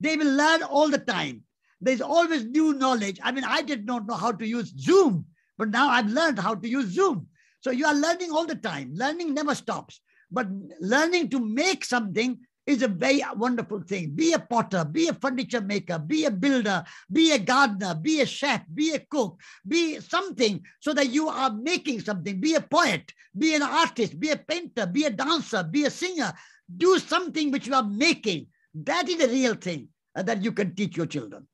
[0.00, 1.44] They will learn all the time.
[1.80, 3.18] There's always new knowledge.
[3.22, 5.24] I mean, I did not know how to use Zoom,
[5.56, 7.26] but now I've learned how to use Zoom.
[7.60, 8.92] So you are learning all the time.
[8.94, 10.00] Learning never stops.
[10.30, 10.48] But
[10.80, 12.38] learning to make something
[12.70, 14.10] is a very wonderful thing.
[14.10, 18.26] Be a potter, be a furniture maker, be a builder, be a gardener, be a
[18.26, 22.40] chef, be a cook, be something so that you are making something.
[22.40, 26.32] Be a poet, be an artist, be a painter, be a dancer, be a singer.
[26.76, 28.46] Do something which you are making.
[28.74, 31.46] That is the real thing uh, that you can teach your children.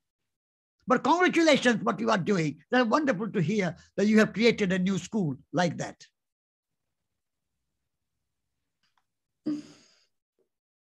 [0.86, 2.58] But congratulations, what you are doing.
[2.70, 6.06] That's wonderful to hear that you have created a new school like that.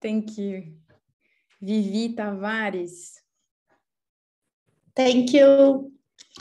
[0.01, 0.75] Thank you.
[1.61, 3.19] Vivi Tavares.
[4.95, 5.93] Thank you.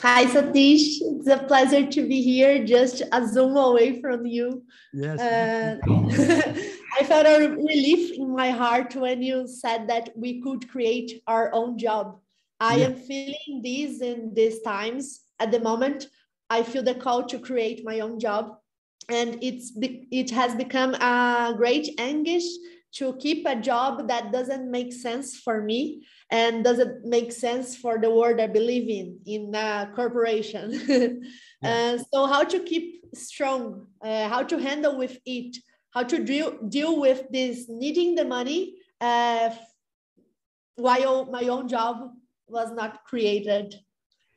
[0.02, 1.02] Hi, Satish.
[1.02, 4.64] It's a pleasure to be here, just a zoom away from you.
[4.94, 5.20] Yes.
[5.20, 5.78] Uh,
[7.00, 11.52] I felt a relief in my heart when you said that we could create our
[11.54, 12.20] own job.
[12.60, 12.86] I yeah.
[12.86, 15.22] am feeling this in these times.
[15.40, 16.08] At the moment,
[16.50, 18.58] I feel the call to create my own job,
[19.10, 22.46] and it's it has become a great anguish
[22.94, 27.98] to keep a job that doesn't make sense for me and doesn't make sense for
[28.00, 30.72] the world I believe in, in a corporation.
[31.62, 31.96] yeah.
[31.96, 35.58] uh, so how to keep strong, uh, how to handle with it,
[35.92, 39.50] how to deal, deal with this needing the money uh,
[40.76, 42.12] while my own job
[42.48, 43.76] was not created.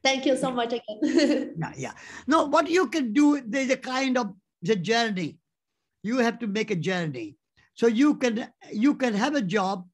[0.03, 1.55] Thank you so much again.
[1.59, 1.93] yeah, yeah.
[2.27, 5.39] No, what you can do, there's a kind of the journey.
[6.03, 7.37] You have to make a journey
[7.75, 9.87] so you can you can have a job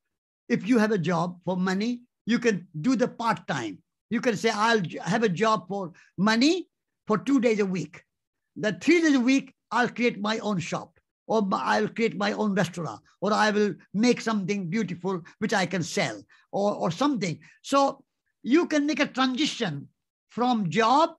[0.49, 2.03] if you have a job for money.
[2.27, 3.79] You can do the part time.
[4.11, 6.68] You can say I'll have a job for money
[7.07, 8.03] for two days a week.
[8.57, 10.97] The three days a week I'll create my own shop
[11.27, 15.83] or I'll create my own restaurant, or I will make something beautiful which I can
[15.83, 16.22] sell,
[16.53, 17.41] or, or something.
[17.62, 18.05] So
[18.43, 19.89] you can make a transition
[20.29, 21.11] from job,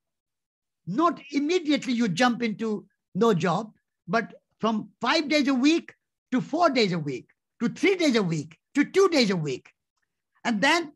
[0.85, 2.85] not immediately you jump into
[3.15, 3.73] no job,
[4.07, 5.93] but from five days a week
[6.31, 7.27] to four days a week,
[7.61, 9.71] to three days a week, to two days a week.
[10.43, 10.93] And then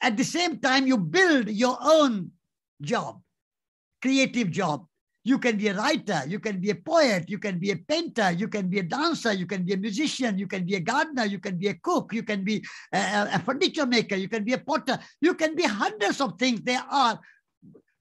[0.00, 2.30] at the same time, you build your own
[2.82, 3.20] job,
[4.02, 4.86] creative job.
[5.24, 8.30] You can be a writer, you can be a poet, you can be a painter,
[8.30, 11.24] you can be a dancer, you can be a musician, you can be a gardener,
[11.24, 14.52] you can be a cook, you can be a, a furniture maker, you can be
[14.52, 17.18] a potter, you can be hundreds of things there are.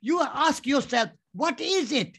[0.01, 2.15] You ask yourself, what is it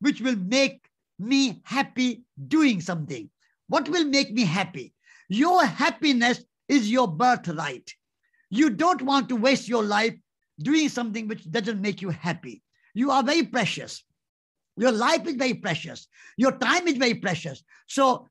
[0.00, 0.80] which will make
[1.18, 3.28] me happy doing something?
[3.68, 4.94] What will make me happy?
[5.28, 7.94] Your happiness is your birthright.
[8.50, 10.14] You don't want to waste your life
[10.60, 12.62] doing something which doesn't make you happy.
[12.94, 14.02] You are very precious.
[14.76, 16.08] Your life is very precious.
[16.36, 17.62] Your time is very precious.
[17.86, 18.28] So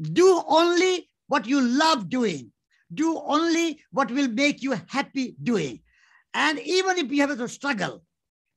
[0.00, 2.52] do only what you love doing.
[2.92, 5.80] Do only what will make you happy doing.
[6.34, 8.02] And even if you have to struggle,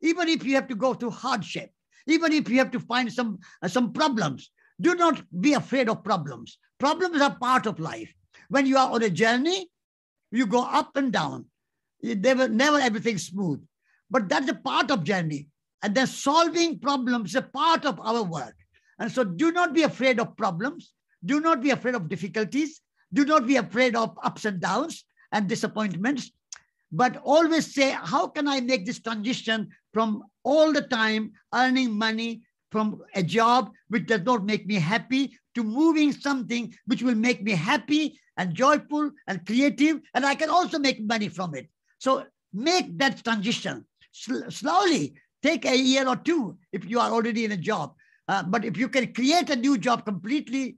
[0.01, 1.71] even if you have to go through hardship,
[2.07, 4.51] even if you have to find some, uh, some problems,
[4.81, 6.57] do not be afraid of problems.
[6.79, 8.13] Problems are part of life.
[8.49, 9.69] When you are on a journey,
[10.31, 11.45] you go up and down.
[12.03, 13.63] Were never everything smooth.
[14.09, 15.47] But that's a part of journey.
[15.81, 18.55] And then solving problems is a part of our work.
[18.99, 20.93] And so do not be afraid of problems.
[21.25, 22.81] Do not be afraid of difficulties.
[23.13, 26.31] Do not be afraid of ups and downs and disappointments.
[26.91, 32.43] But always say, how can I make this transition from all the time earning money
[32.73, 37.43] from a job which does not make me happy to moving something which will make
[37.43, 41.67] me happy and joyful and creative, and I can also make money from it.
[41.99, 45.13] So make that transition slowly.
[45.43, 47.93] Take a year or two if you are already in a job.
[48.27, 50.77] Uh, but if you can create a new job completely,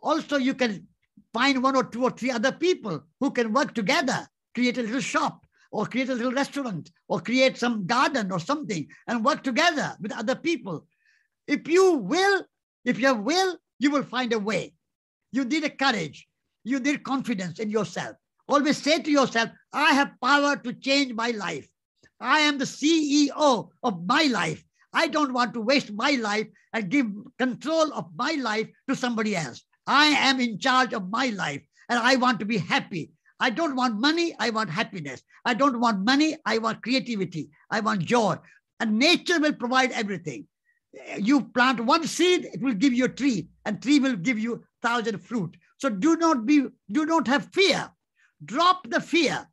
[0.00, 0.86] also you can
[1.34, 5.00] find one or two or three other people who can work together, create a little
[5.00, 9.94] shop or create a little restaurant or create some garden or something and work together
[10.00, 10.86] with other people
[11.46, 12.44] if you will,
[12.84, 14.74] if you have will, you will find a way.
[15.32, 16.26] You need a courage.
[16.64, 18.16] You need confidence in yourself.
[18.48, 21.68] Always say to yourself, I have power to change my life.
[22.20, 24.64] I am the CEO of my life.
[24.92, 27.06] I don't want to waste my life and give
[27.38, 29.62] control of my life to somebody else.
[29.86, 33.12] I am in charge of my life and I want to be happy.
[33.38, 35.22] I don't want money, I want happiness.
[35.44, 37.50] I don't want money, I want creativity.
[37.70, 38.36] I want joy.
[38.80, 40.46] And nature will provide everything
[41.18, 44.64] you plant one seed, it will give you a tree, and tree will give you
[44.82, 45.56] thousand fruit.
[45.78, 47.90] So do not be, do not have fear.
[48.44, 49.46] Drop the fear.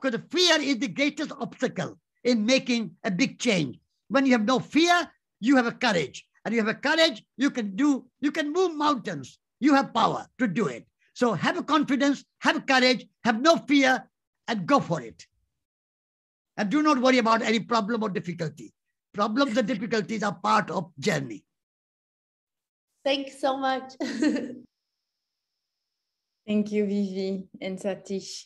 [0.00, 3.78] because fear is the greatest obstacle in making a big change.
[4.08, 5.10] When you have no fear,
[5.40, 6.26] you have a courage.
[6.44, 9.38] And you have a courage, you can do, you can move mountains.
[9.60, 10.86] You have power to do it.
[11.12, 14.08] So have a confidence, have courage, have no fear,
[14.48, 15.26] and go for it.
[16.56, 18.72] And do not worry about any problem or difficulty.
[19.12, 21.44] Problems and difficulties are part of journey.
[23.04, 23.94] Thanks so much.
[26.46, 28.44] Thank you, Vivi and Satish.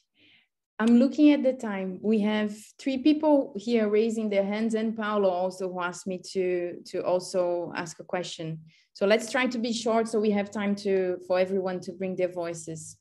[0.79, 1.99] I'm looking at the time.
[2.03, 6.81] We have three people here raising their hands, and Paulo also who asked me to
[6.87, 8.61] to also ask a question.
[8.93, 12.17] So let's try to be short so we have time to for everyone to bring
[12.17, 12.97] their voices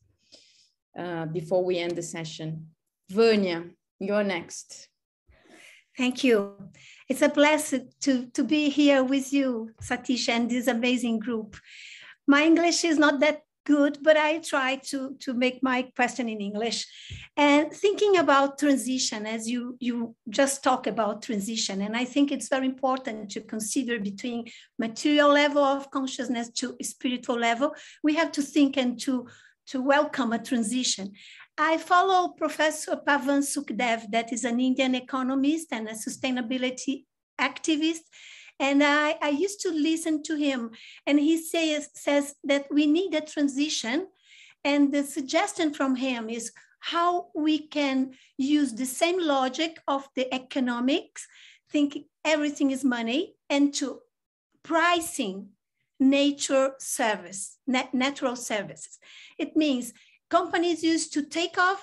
[0.98, 2.68] uh, before we end the session.
[3.10, 3.66] Vanya,
[4.00, 4.90] you're next.
[5.98, 6.56] Thank you.
[7.08, 11.56] It's a blessing to, to be here with you, Satish, and this amazing group.
[12.28, 16.42] My English is not that good, but I try to, to make my question in
[16.42, 16.86] English.
[17.38, 22.50] And thinking about transition, as you, you just talk about transition, and I think it's
[22.50, 24.46] very important to consider between
[24.80, 29.28] material level of consciousness to spiritual level, we have to think and to,
[29.68, 31.14] to welcome a transition.
[31.58, 37.06] I follow Professor Pavan Sukhdev, that is an Indian economist and a sustainability
[37.40, 38.02] activist.
[38.60, 40.72] And I, I used to listen to him,
[41.06, 44.08] and he says, says that we need a transition.
[44.64, 50.34] And the suggestion from him is how we can use the same logic of the
[50.34, 51.28] economics,
[51.70, 54.00] think everything is money, and to
[54.64, 55.50] pricing
[56.00, 58.98] nature service, nat natural services.
[59.38, 59.94] It means
[60.38, 61.82] companies used to take off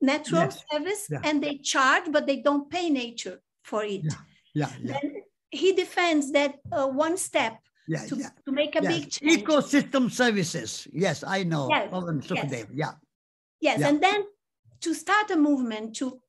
[0.00, 0.64] natural yes.
[0.70, 1.26] service yeah.
[1.26, 3.38] and they charge, but they don't pay nature
[3.70, 4.02] for it.
[4.04, 4.18] Yeah,
[4.54, 4.72] yeah.
[4.82, 4.98] yeah.
[5.50, 7.54] He defends that uh, one step
[7.88, 8.30] yeah, to, yeah.
[8.46, 8.92] to make a yes.
[8.92, 9.42] big change.
[9.42, 10.70] Ecosystem services.
[10.92, 11.68] Yes, I know.
[11.70, 11.90] Yes.
[12.30, 12.66] yes.
[12.82, 12.92] Yeah.
[13.60, 14.20] Yes, and then
[14.84, 16.20] to start a movement to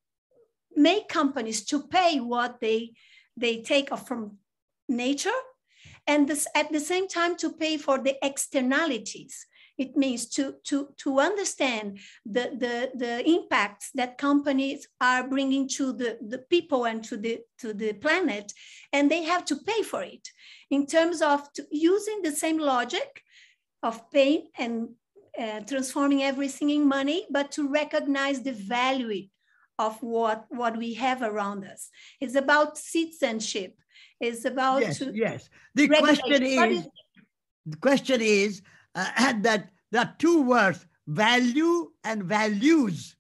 [0.76, 2.94] make companies to pay what they
[3.44, 4.38] they take off from
[4.88, 5.40] nature
[6.06, 9.48] and this, at the same time to pay for the externalities
[9.78, 15.94] it means to, to, to understand the, the, the impacts that companies are bringing to
[15.94, 18.54] the, the people and to the, to the planet,
[18.91, 20.30] and they have to pay for it
[20.70, 21.41] in terms of
[21.72, 23.24] using the same logic
[23.82, 24.90] of paying and
[25.40, 29.28] uh, transforming everything in money, but to recognize the value
[29.80, 31.90] of what, what we have around us.
[32.22, 33.76] It's about citizenship.
[34.20, 35.50] It's about yes, yes.
[35.76, 36.88] The question is,
[37.66, 38.62] the question is
[38.95, 43.15] uh, that there are two words, value and values.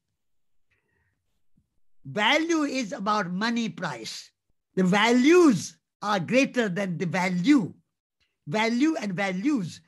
[2.05, 4.31] Value is about money price.
[4.75, 7.73] The values are greater than the value.
[8.47, 9.81] Value and values.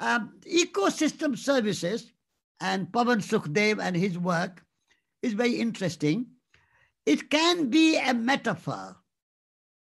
[0.00, 2.12] Um, ecosystem services
[2.60, 4.64] and Pavan Sukhdev and his work
[5.22, 6.26] is very interesting.
[7.06, 8.96] It can be a metaphor,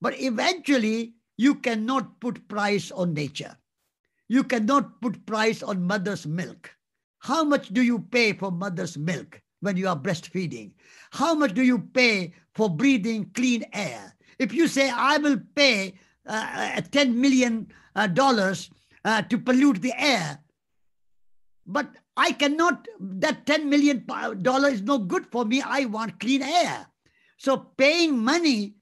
[0.01, 3.57] but eventually you cannot put price on nature.
[4.31, 6.73] You cannot put price on mother's milk.
[7.19, 10.71] How much do you pay for mother's milk when you are breastfeeding?
[11.11, 14.15] How much do you pay for breathing clean air?
[14.39, 15.95] If you say, I will pay
[16.25, 18.07] uh, uh $10 million uh,
[19.03, 20.39] uh, to pollute the air,
[21.67, 24.05] but I cannot, that $10 million
[24.73, 25.61] is no good for me.
[25.61, 26.87] I want clean air.
[27.35, 28.75] So paying money,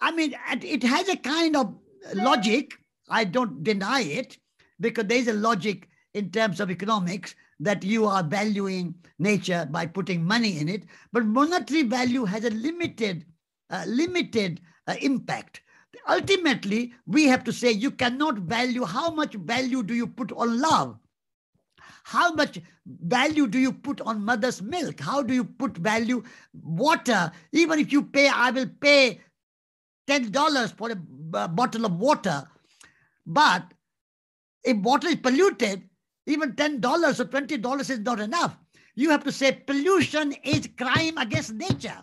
[0.00, 1.74] I mean, it has a kind of
[2.14, 2.72] logic.
[3.10, 4.38] I don't deny it
[4.82, 10.24] because there's a logic in terms of economics that you are valuing nature by putting
[10.24, 10.84] money in it.
[11.12, 13.24] But monetary value has a limited,
[13.70, 15.62] uh, limited uh, impact.
[16.08, 20.60] Ultimately, we have to say you cannot value how much value do you put on
[20.60, 20.98] love?
[22.04, 24.98] How much value do you put on mother's milk?
[24.98, 26.22] How do you put value
[26.52, 27.30] water?
[27.52, 29.20] Even if you pay, I will pay
[30.10, 32.42] $10 for a bottle of water.
[33.24, 33.72] But
[34.64, 35.82] if water is polluted,
[36.26, 38.56] even $10 or $20 is not enough.
[38.94, 42.02] You have to say pollution is crime against nature.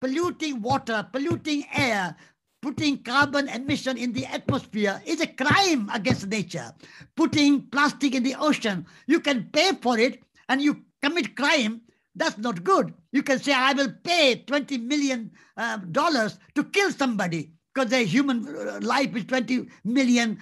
[0.00, 2.16] Polluting water, polluting air,
[2.62, 6.72] putting carbon emission in the atmosphere is a crime against nature.
[7.16, 11.82] Putting plastic in the ocean, you can pay for it and you commit crime.
[12.14, 12.94] That's not good.
[13.12, 18.46] You can say, I will pay $20 million uh, to kill somebody because a human
[18.46, 20.38] uh, life is 20 million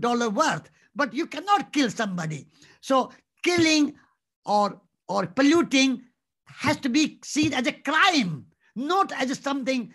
[0.00, 0.70] dollar worth.
[0.94, 2.46] But you cannot kill somebody.
[2.80, 3.94] So killing
[4.44, 6.02] or or polluting
[6.46, 9.92] has to be seen as a crime, not as something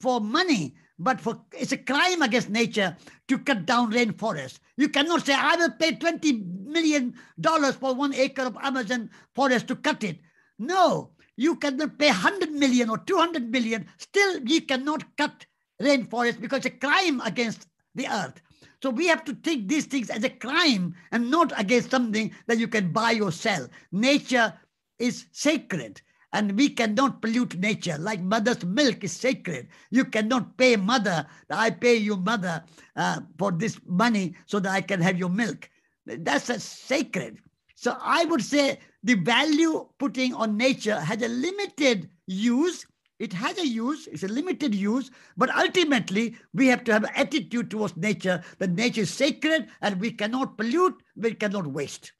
[0.00, 2.96] for money, but for it's a crime against nature
[3.28, 4.58] to cut down rainforest.
[4.76, 9.68] You cannot say, I will pay 20 million dollars for one acre of Amazon forest
[9.68, 10.20] to cut it.
[10.58, 15.46] No, you cannot pay 100 million or 200 million, still you cannot cut
[15.80, 18.40] rainforest because it's a crime against the earth.
[18.82, 22.58] So we have to take these things as a crime and not against something that
[22.58, 23.68] you can buy or sell.
[23.92, 24.54] Nature
[24.98, 26.00] is sacred
[26.32, 27.96] and we cannot pollute nature.
[27.98, 29.68] Like mother's milk is sacred.
[29.90, 31.26] You cannot pay mother.
[31.50, 32.62] I pay you mother
[32.96, 35.68] uh, for this money so that i can have your milk.
[36.06, 37.38] That's a sacred.
[37.74, 42.86] So i would say the value putting on nature has a limited use
[43.20, 47.14] it has a use it's a limited use but ultimately we have to have an
[47.14, 52.12] attitude towards nature that nature is sacred and we cannot pollute we cannot waste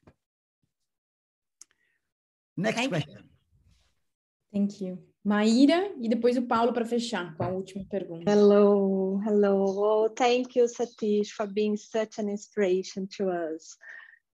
[2.55, 3.31] next Thank question you.
[4.53, 5.11] Thank you.
[5.23, 8.29] Maíra e depois o Paulo para fechar com a última pergunta.
[8.29, 9.65] Hello, hello.
[9.77, 13.77] Oh, thank you, Satish, for being such an inspiration to us.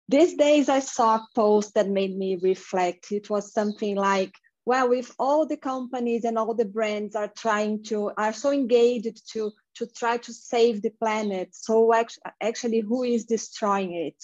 [0.06, 3.10] These days, I saw a post that made me reflect.
[3.12, 4.32] It was something like,
[4.66, 9.30] well, if all the companies and all the brands are trying to, are so engaged
[9.32, 11.92] to, to try to save the planet, so
[12.40, 14.16] actually, who is destroying it?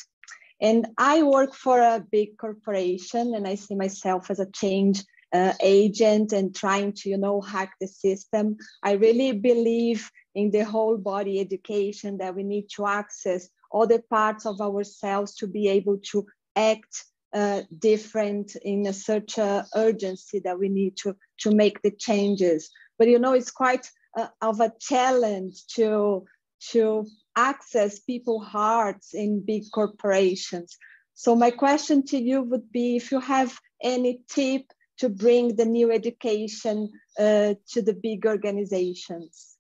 [0.61, 5.03] And I work for a big corporation and I see myself as a change
[5.33, 8.57] uh, agent and trying to, you know, hack the system.
[8.83, 14.03] I really believe in the whole body education that we need to access all the
[14.11, 16.27] parts of ourselves to be able to
[16.57, 21.90] act uh, different in a such a urgency that we need to, to make the
[21.90, 22.70] changes.
[22.98, 26.24] But, you know, it's quite uh, of a challenge to,
[26.70, 30.77] to access people's hearts in big corporations.
[31.15, 34.65] So my question to you would be if you have any tip
[34.98, 39.57] to bring the new education uh, to the big organizations?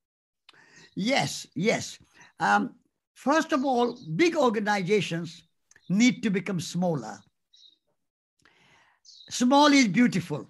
[0.94, 1.98] Yes, yes.
[2.38, 2.74] Um,
[3.14, 5.42] first of all, big organizations
[5.88, 7.18] need to become smaller.
[9.30, 10.46] Small is beautiful.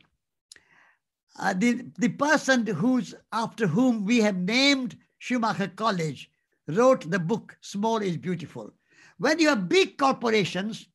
[1.38, 6.30] Uh, the, the person who's after whom we have named Schumacher College
[6.66, 8.72] wrote the book Small is Beautiful.
[9.18, 10.88] When you have big corporations,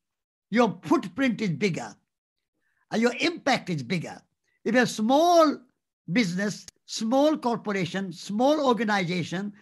[0.50, 1.96] your footprint is bigger
[2.92, 4.20] and your impact is bigger.
[4.64, 5.56] If you have small
[6.12, 9.54] business, small corporation, small organization,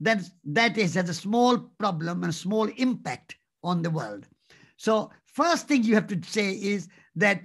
[0.00, 4.26] then that is has a small problem and small impact on the world.
[4.76, 7.42] So first thing you have to say is that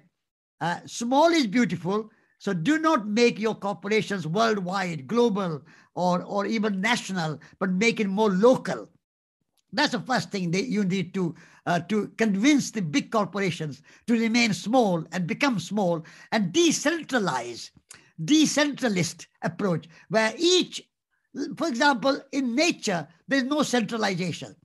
[0.62, 2.10] uh, small is beautiful.
[2.38, 5.62] So do not make your corporations worldwide, global,
[5.96, 8.88] or, or even national, but make it more local.
[9.74, 14.14] That's the first thing that you need to uh, to convince the big corporations to
[14.14, 17.70] remain small and become small and decentralize,
[18.24, 20.82] decentralist approach where each,
[21.56, 24.56] for example, in nature there's no centralization.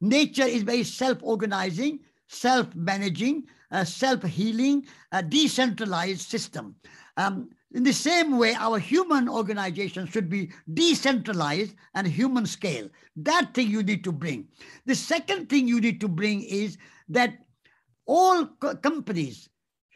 [0.00, 3.44] Nature is very self-organizing, self-managing,
[3.84, 6.76] self-healing, a decentralized system.
[7.16, 12.88] Um, in the same way, our human organization should be decentralized and human scale.
[13.16, 14.48] That thing you need to bring.
[14.86, 16.78] The second thing you need to bring is
[17.08, 17.38] that
[18.06, 19.48] all co companies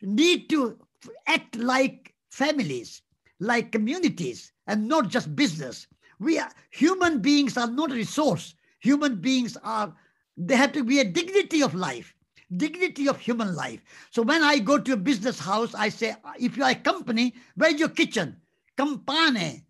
[0.02, 0.78] need to
[1.26, 3.02] act like families,
[3.38, 5.86] like communities, and not just business.
[6.18, 8.54] We are human beings are not a resource.
[8.80, 9.94] Human beings are,
[10.36, 12.14] they have to be a dignity of life
[12.56, 13.80] dignity of human life.
[14.10, 17.34] So when I go to a business house, I say, if you are a company,
[17.56, 18.36] where's your kitchen?
[18.76, 19.62] Campane.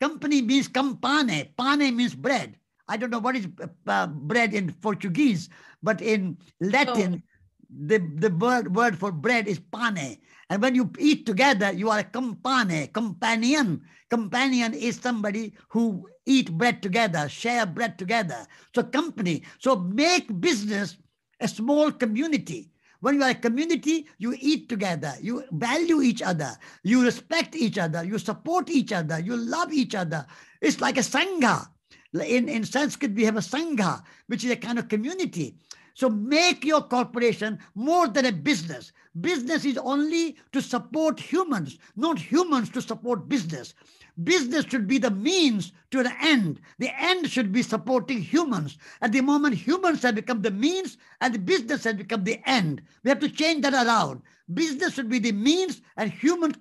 [0.00, 1.50] Company means campane.
[1.56, 2.56] Pane means bread.
[2.88, 3.48] I don't know what is
[3.86, 5.48] uh, bread in Portuguese,
[5.82, 7.86] but in Latin, oh.
[7.86, 10.18] the, the word, word for bread is pane.
[10.50, 13.82] And when you eat together, you are a compane, companion.
[14.10, 18.46] Companion is somebody who eat bread together, share bread together.
[18.74, 19.44] So company.
[19.58, 20.98] So make business
[21.42, 22.70] a small community.
[23.00, 27.76] When you are a community, you eat together, you value each other, you respect each
[27.76, 30.24] other, you support each other, you love each other.
[30.60, 31.66] It's like a sangha.
[32.14, 35.56] In, in Sanskrit, we have a sangha, which is a kind of community.
[35.94, 38.92] So make your corporation more than a business.
[39.20, 43.74] Business is only to support humans, not humans to support business.
[44.22, 46.60] Business should be the means to an end.
[46.78, 48.76] The end should be supporting humans.
[49.00, 52.82] At the moment, humans have become the means and the business has become the end.
[53.04, 54.22] We have to change that around.
[54.52, 56.52] Business should be the means and human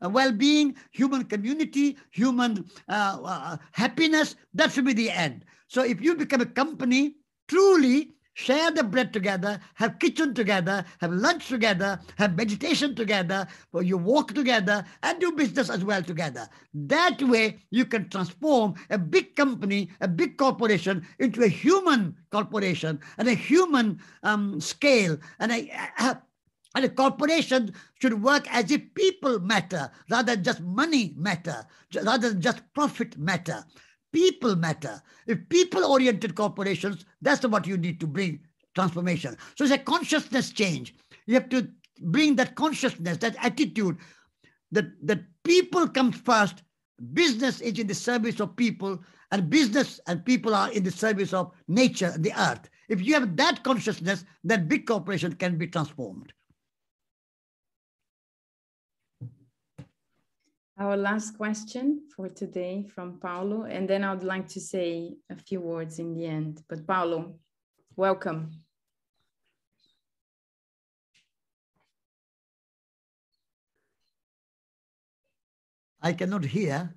[0.00, 5.44] uh, well-being, human community, human uh, uh, happiness, that should be the end.
[5.66, 7.16] So if you become a company,
[7.48, 13.82] truly share the bread together, have kitchen together, have lunch together, have meditation together, or
[13.82, 16.48] you walk together and do business as well together.
[16.74, 23.00] That way, you can transform a big company, a big corporation into a human corporation
[23.18, 26.22] and a human um, scale and a, a
[26.74, 32.30] And a corporation should work as if people matter rather than just money matter, rather
[32.30, 33.62] than just profit matter.
[34.12, 35.02] People matter.
[35.26, 38.40] If people oriented corporations, that's what you need to bring
[38.74, 39.36] transformation.
[39.56, 40.94] So it's a consciousness change.
[41.26, 41.68] You have to
[42.00, 43.98] bring that consciousness, that attitude
[44.72, 46.62] that, that people come first,
[47.12, 48.98] business is in the service of people,
[49.30, 52.68] and business and people are in the service of nature, the earth.
[52.88, 56.32] If you have that consciousness, then big corporation can be transformed.
[60.82, 65.60] Our last question for today from Paulo, and then I'd like to say a few
[65.60, 66.60] words in the end.
[66.68, 67.38] But Paulo,
[67.94, 68.50] welcome.
[76.02, 76.92] I cannot hear.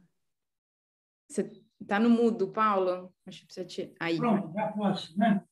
[1.30, 1.52] Você
[1.88, 3.14] tá no mudo, Paulo?
[3.28, 3.94] Acho que precisa te...
[4.00, 4.18] Aí.
[4.18, 5.44] Pronto, já posso, né?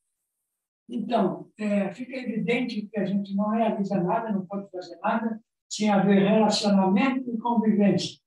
[0.88, 5.40] Então, é, fica evidente que a gente não realiza nada, não pode fazer nada,
[5.70, 8.23] sem haver relacionamento e convivência,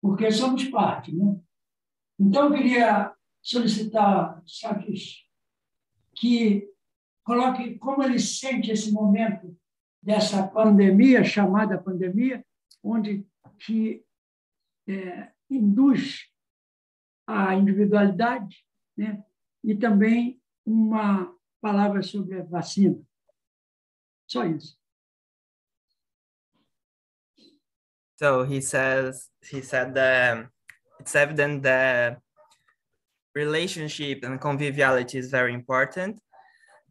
[0.00, 1.38] porque somos parte, né?
[2.18, 5.24] Então, eu queria solicitar, Sakis,
[6.14, 6.68] que
[7.22, 9.56] coloque como ele sente esse momento
[10.02, 12.44] dessa pandemia, chamada pandemia,
[12.82, 13.26] onde
[13.58, 14.04] que
[14.88, 16.30] é, induz
[17.26, 18.64] a individualidade,
[18.96, 19.24] né?
[19.64, 23.02] e também uma palavra sobre a vacina.
[24.28, 24.78] Só isso.
[28.16, 30.46] So he says he said that
[31.00, 32.18] it's evident that
[33.34, 36.20] relationship and conviviality is very important.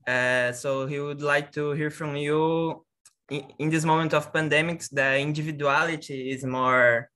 [0.08, 2.86] Uh, so he would like to hear from you
[3.30, 7.10] in, in this moment of pandemics, the individuality is more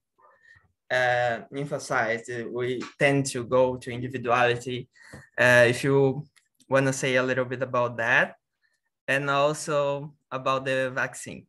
[0.90, 2.30] uh, emphasized.
[2.50, 4.88] We tend to go to individuality.
[5.38, 6.26] Uh, if you
[6.68, 8.36] want to say a little bit about that,
[9.06, 11.46] and also about the vaccine.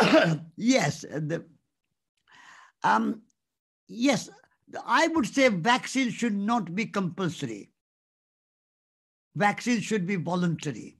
[0.56, 1.44] yes, the,
[2.82, 3.22] um,
[3.88, 4.30] yes,
[4.84, 7.70] I would say vaccines should not be compulsory.
[9.34, 10.98] Vaccines should be voluntary.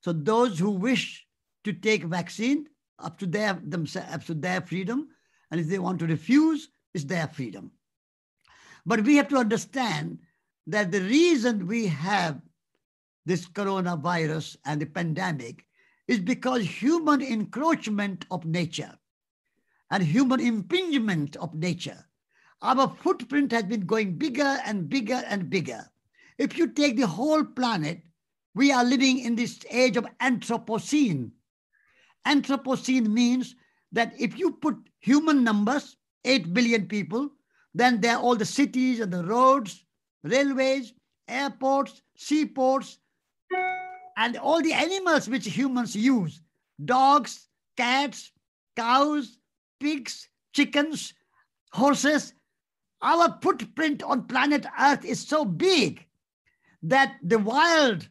[0.00, 1.26] So those who wish
[1.64, 2.66] to take vaccine,
[2.98, 5.08] up to their themselves, up to their freedom,
[5.50, 7.70] and if they want to refuse, it's their freedom.
[8.86, 10.18] But we have to understand
[10.66, 12.40] that the reason we have
[13.26, 15.64] this coronavirus and the pandemic
[16.08, 18.98] is because human encroachment of nature
[19.90, 22.04] and human impingement of nature.
[22.62, 25.88] Our footprint has been going bigger and bigger and bigger.
[26.38, 28.02] If you take the whole planet,
[28.54, 31.30] we are living in this age of Anthropocene.
[32.26, 33.54] Anthropocene means
[33.92, 37.30] that if you put human numbers, 8 billion people,
[37.74, 39.84] then there are all the cities and the roads,
[40.24, 40.94] railways,
[41.28, 42.98] airports, seaports,
[44.18, 46.42] and all the animals which humans use
[46.84, 48.32] dogs, cats,
[48.76, 49.38] cows,
[49.80, 51.14] pigs, chickens,
[51.72, 52.34] horses.
[53.00, 56.04] Our footprint on planet Earth is so big
[56.82, 58.08] that the wild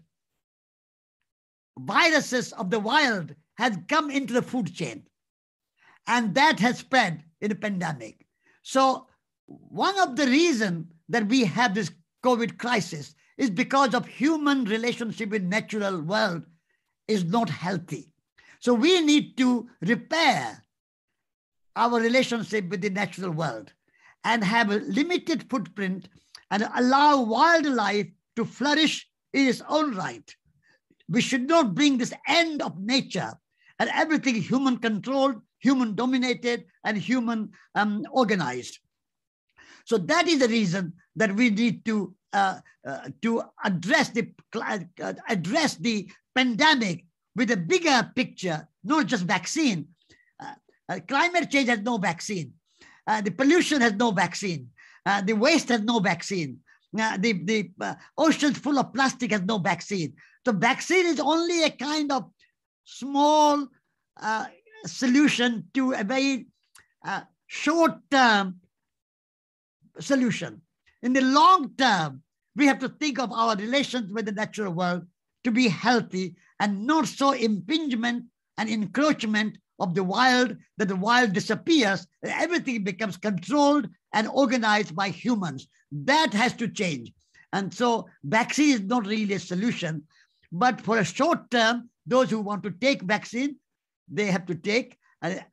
[1.78, 5.04] viruses of the wild had come into the food chain.
[6.08, 8.26] And that has spread in a pandemic.
[8.64, 9.08] So
[9.46, 11.92] one of the reasons that we have this
[12.24, 16.44] COVID crisis is because of human relationship with natural world
[17.08, 18.12] is not healthy.
[18.60, 20.64] So we need to repair
[21.76, 23.72] our relationship with the natural world
[24.24, 26.10] and have a limited footprint
[26.52, 30.36] and allow wildlife to flourish in its own right.
[31.08, 33.34] We should not bring this end of nature
[33.80, 38.80] and everything human controlled, human dominated, and human um, organized.
[39.86, 45.14] So that is the reason that we need to uh, uh, to address the uh,
[45.28, 47.04] address the pandemic
[47.36, 49.88] with a bigger picture, not just vaccine.
[50.40, 52.54] Uh, climate change has no vaccine.
[53.26, 54.70] the pollution has no vaccine.
[55.26, 56.60] the waste has no vaccine.
[56.94, 57.60] the the
[58.18, 60.14] oceans full of plastic has no vaccine.
[60.46, 62.30] So vaccine is only a kind of
[62.86, 63.68] small
[64.86, 66.48] solution to a very
[67.48, 68.62] short-term
[70.00, 70.62] solution.
[71.02, 72.24] In the long term,
[72.58, 75.06] we have to think of our relations with the natural world
[75.44, 78.26] to be healthy and not so impingement
[78.58, 84.96] and encroachment of the wild that the wild disappears and everything becomes controlled and organized
[84.96, 85.68] by humans.
[85.92, 87.14] That has to change.
[87.54, 90.04] And so vaccine is not really a solution,
[90.52, 93.58] but for a short term, those who want to take vaccine,
[94.12, 94.98] they have to take.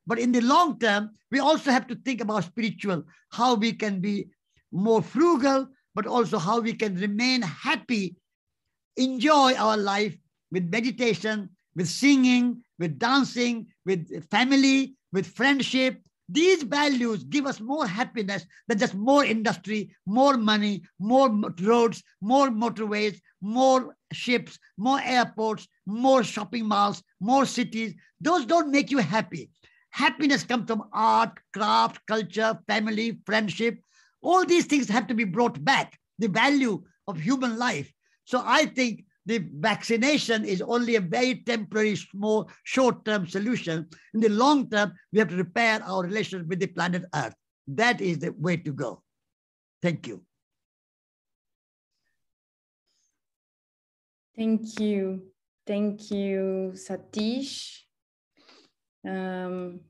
[0.06, 4.00] But in the long term, we also have to think about spiritual, how we can
[4.00, 4.28] be
[4.72, 8.16] more frugal, but also how we can remain happy,
[8.96, 10.16] enjoy our life
[10.50, 16.00] with meditation, with singing, with dancing, with family, with friendship.
[16.28, 21.28] These values give us more happiness than just more industry, more money, more
[21.60, 27.94] roads, more motorways, more ships, more airports, more shopping malls, more cities.
[28.20, 29.50] Those don't make you happy.
[29.90, 33.78] Happiness comes from art, craft, culture, family, friendship.
[34.24, 37.92] All these things have to be brought back, the value of human life.
[38.24, 43.86] So I think the vaccination is only a very temporary, small, short-term solution.
[44.14, 47.34] In the long term, we have to repair our relations with the planet Earth.
[47.68, 49.02] That is the way to go.
[49.82, 50.22] Thank you.
[54.36, 55.22] Thank you.
[55.66, 57.80] Thank you, Satish.
[59.06, 59.80] Um,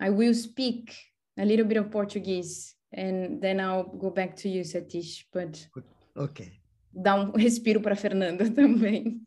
[0.00, 0.96] I will speak
[1.38, 5.26] a little bit of Portuguese and then I'll go back to you, Satish.
[5.32, 5.68] But
[6.16, 6.52] okay.
[6.92, 9.20] Dá um respiro para Fernanda também.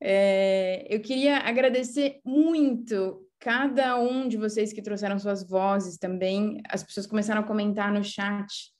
[0.00, 6.60] É, eu queria agradecer muito cada um de vocês que trouxeram suas vozes também.
[6.68, 8.70] As pessoas começaram a comentar no chat.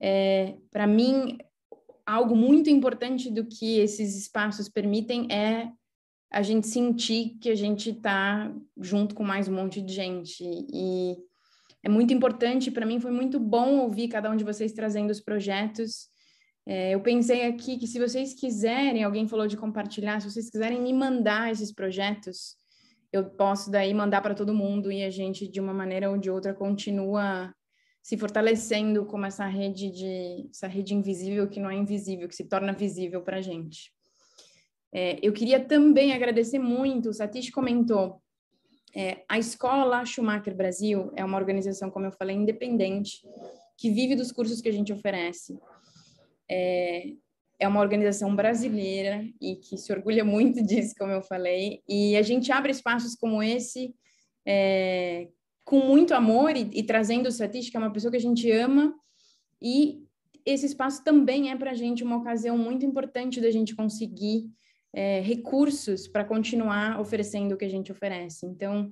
[0.00, 1.38] É, para mim,
[2.06, 5.70] algo muito importante do que esses espaços permitem é
[6.30, 10.42] a gente sentir que a gente está junto com mais um monte de gente.
[10.42, 11.16] E
[11.82, 15.20] é muito importante, para mim foi muito bom ouvir cada um de vocês trazendo os
[15.20, 16.08] projetos.
[16.66, 20.82] É, eu pensei aqui que se vocês quiserem, alguém falou de compartilhar, se vocês quiserem
[20.82, 22.56] me mandar esses projetos,
[23.12, 26.30] eu posso daí mandar para todo mundo e a gente, de uma maneira ou de
[26.30, 27.54] outra, continua
[28.02, 32.44] se fortalecendo como essa rede de essa rede invisível que não é invisível, que se
[32.44, 33.92] torna visível para a gente.
[34.92, 38.22] É, eu queria também agradecer muito, o Satish comentou,
[38.94, 43.20] é, a Escola Schumacher Brasil é uma organização, como eu falei, independente,
[43.76, 45.58] que vive dos cursos que a gente oferece.
[46.50, 47.12] É,
[47.58, 52.22] é uma organização brasileira e que se orgulha muito disso, como eu falei, e a
[52.22, 53.94] gente abre espaços como esse
[54.46, 55.28] é,
[55.64, 58.94] com muito amor e, e trazendo que é uma pessoa que a gente ama,
[59.60, 60.02] e
[60.46, 64.50] esse espaço também é para a gente uma ocasião muito importante da gente conseguir
[64.94, 68.46] é, recursos para continuar oferecendo o que a gente oferece.
[68.46, 68.90] Então,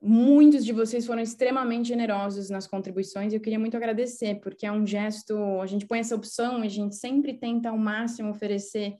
[0.00, 4.72] muitos de vocês foram extremamente generosos nas contribuições e eu queria muito agradecer, porque é
[4.72, 8.96] um gesto, a gente põe essa opção a gente sempre tenta ao máximo oferecer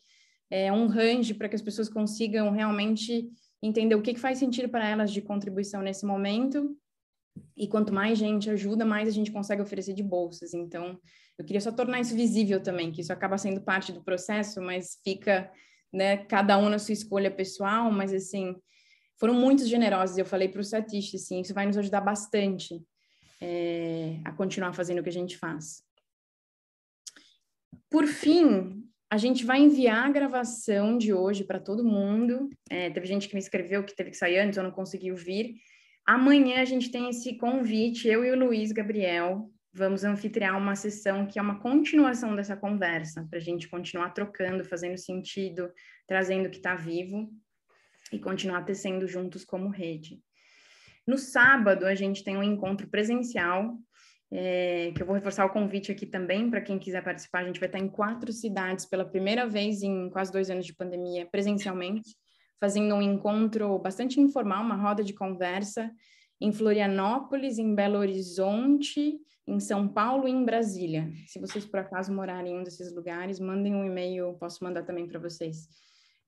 [0.50, 3.28] é, um range para que as pessoas consigam realmente
[3.62, 6.76] entender o que, que faz sentido para elas de contribuição nesse momento.
[7.56, 10.52] E quanto mais gente ajuda, mais a gente consegue oferecer de bolsas.
[10.52, 10.98] Então,
[11.38, 14.98] eu queria só tornar isso visível também, que isso acaba sendo parte do processo, mas
[15.02, 15.50] fica
[15.92, 16.18] né?
[16.24, 18.56] Cada um na sua escolha pessoal, mas assim,
[19.18, 20.18] foram muito generosos.
[20.18, 22.82] Eu falei para o Satish, assim, isso vai nos ajudar bastante
[23.40, 25.82] é, a continuar fazendo o que a gente faz.
[27.90, 32.48] Por fim, a gente vai enviar a gravação de hoje para todo mundo.
[32.70, 35.56] É, teve gente que me escreveu que teve que sair antes, eu não consegui ouvir.
[36.06, 41.26] Amanhã a gente tem esse convite, eu e o Luiz Gabriel, vamos anfitriar uma sessão
[41.26, 45.72] que é uma continuação dessa conversa, para a gente continuar trocando, fazendo sentido,
[46.06, 47.30] trazendo o que está vivo
[48.12, 50.20] e continuar tecendo juntos como rede.
[51.06, 53.76] No sábado, a gente tem um encontro presencial,
[54.30, 57.40] é, que eu vou reforçar o convite aqui também para quem quiser participar.
[57.40, 60.74] A gente vai estar em quatro cidades pela primeira vez em quase dois anos de
[60.74, 62.14] pandemia, presencialmente,
[62.60, 65.90] fazendo um encontro bastante informal, uma roda de conversa
[66.42, 69.16] em Florianópolis, em Belo Horizonte,
[69.46, 71.08] em São Paulo e em Brasília.
[71.26, 75.06] Se vocês por acaso morarem em um desses lugares, mandem um e-mail, posso mandar também
[75.06, 75.68] para vocês,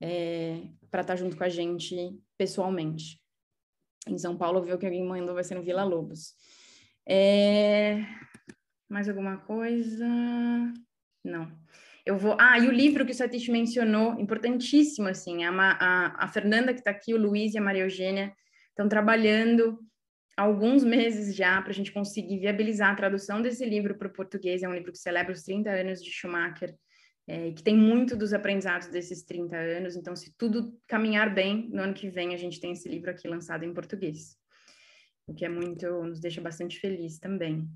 [0.01, 3.21] é, para estar tá junto com a gente pessoalmente.
[4.07, 6.35] Em São Paulo, viu que alguém mandou, vai ser no Vila Lobos.
[7.09, 8.05] É...
[8.89, 10.07] Mais alguma coisa?
[11.25, 11.51] Não.
[12.07, 12.37] Eu vou.
[12.39, 15.43] Ah, e o livro que o Satish mencionou, importantíssimo, assim.
[15.43, 18.33] A, a, a Fernanda, que está aqui, o Luiz e a Maria Eugênia
[18.69, 19.79] estão trabalhando
[20.37, 24.63] alguns meses já para a gente conseguir viabilizar a tradução desse livro para o português.
[24.63, 26.75] É um livro que celebra os 30 anos de Schumacher,
[27.27, 29.97] é, que tem muito dos aprendizados desses 30 anos.
[29.97, 33.29] Então, se tudo caminhar bem, no ano que vem a gente tem esse livro aqui
[33.29, 34.37] lançado em português,
[35.27, 37.69] o que é muito, nos deixa bastante feliz também.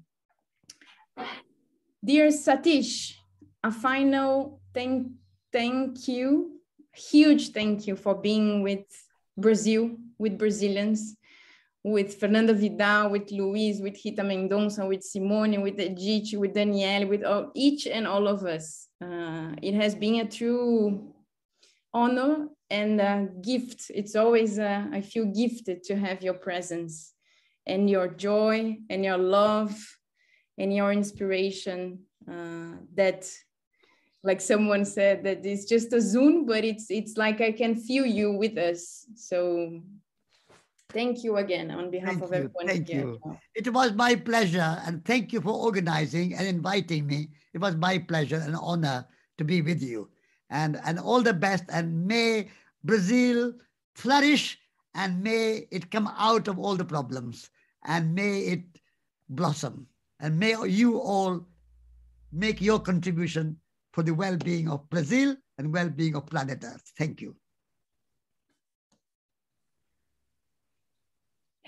[2.02, 3.16] Dear Satish,
[3.62, 5.10] a final thank,
[5.50, 6.60] thank you,
[7.12, 8.84] huge thank you for being with
[9.36, 11.16] Brazil, with Brazilians.
[11.84, 17.24] With Fernando Vidal, with Luiz, with Rita Mendonça, with Simone, with Edith, with Danielle, with
[17.24, 18.88] all, each and all of us.
[19.00, 21.14] Uh, it has been a true
[21.94, 23.90] honor and a gift.
[23.94, 27.14] It's always, uh, I feel gifted to have your presence
[27.68, 29.78] and your joy and your love
[30.56, 32.00] and your inspiration
[32.30, 33.30] uh, that
[34.24, 38.04] like someone said that it's just a zoom but it's it's like i can feel
[38.04, 39.80] you with us so
[40.90, 42.36] Thank you again on behalf Thank of you.
[42.36, 43.00] everyone Thank here.
[43.00, 43.38] you.
[43.54, 47.28] It was my pleasure, and thank you for organizing and inviting me.
[47.52, 49.06] It was my pleasure and honor
[49.36, 50.08] to be with you.
[50.48, 52.48] And, and all the best, and may
[52.84, 53.52] Brazil
[53.96, 54.58] flourish,
[54.94, 57.50] and may it come out of all the problems,
[57.84, 58.64] and may it
[59.28, 59.86] blossom,
[60.20, 61.46] and may you all
[62.32, 63.58] make your contribution
[63.92, 66.92] for the well-being of Brazil and well-being of planet Earth.
[66.96, 67.36] Thank you.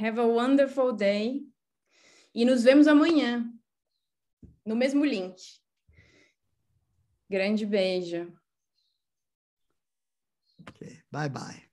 [0.00, 1.42] Have a wonderful day.
[2.34, 3.44] E nos vemos amanhã,
[4.64, 5.36] no mesmo link.
[7.28, 8.32] Grande beijo.
[10.66, 11.02] Okay.
[11.12, 11.69] Bye bye.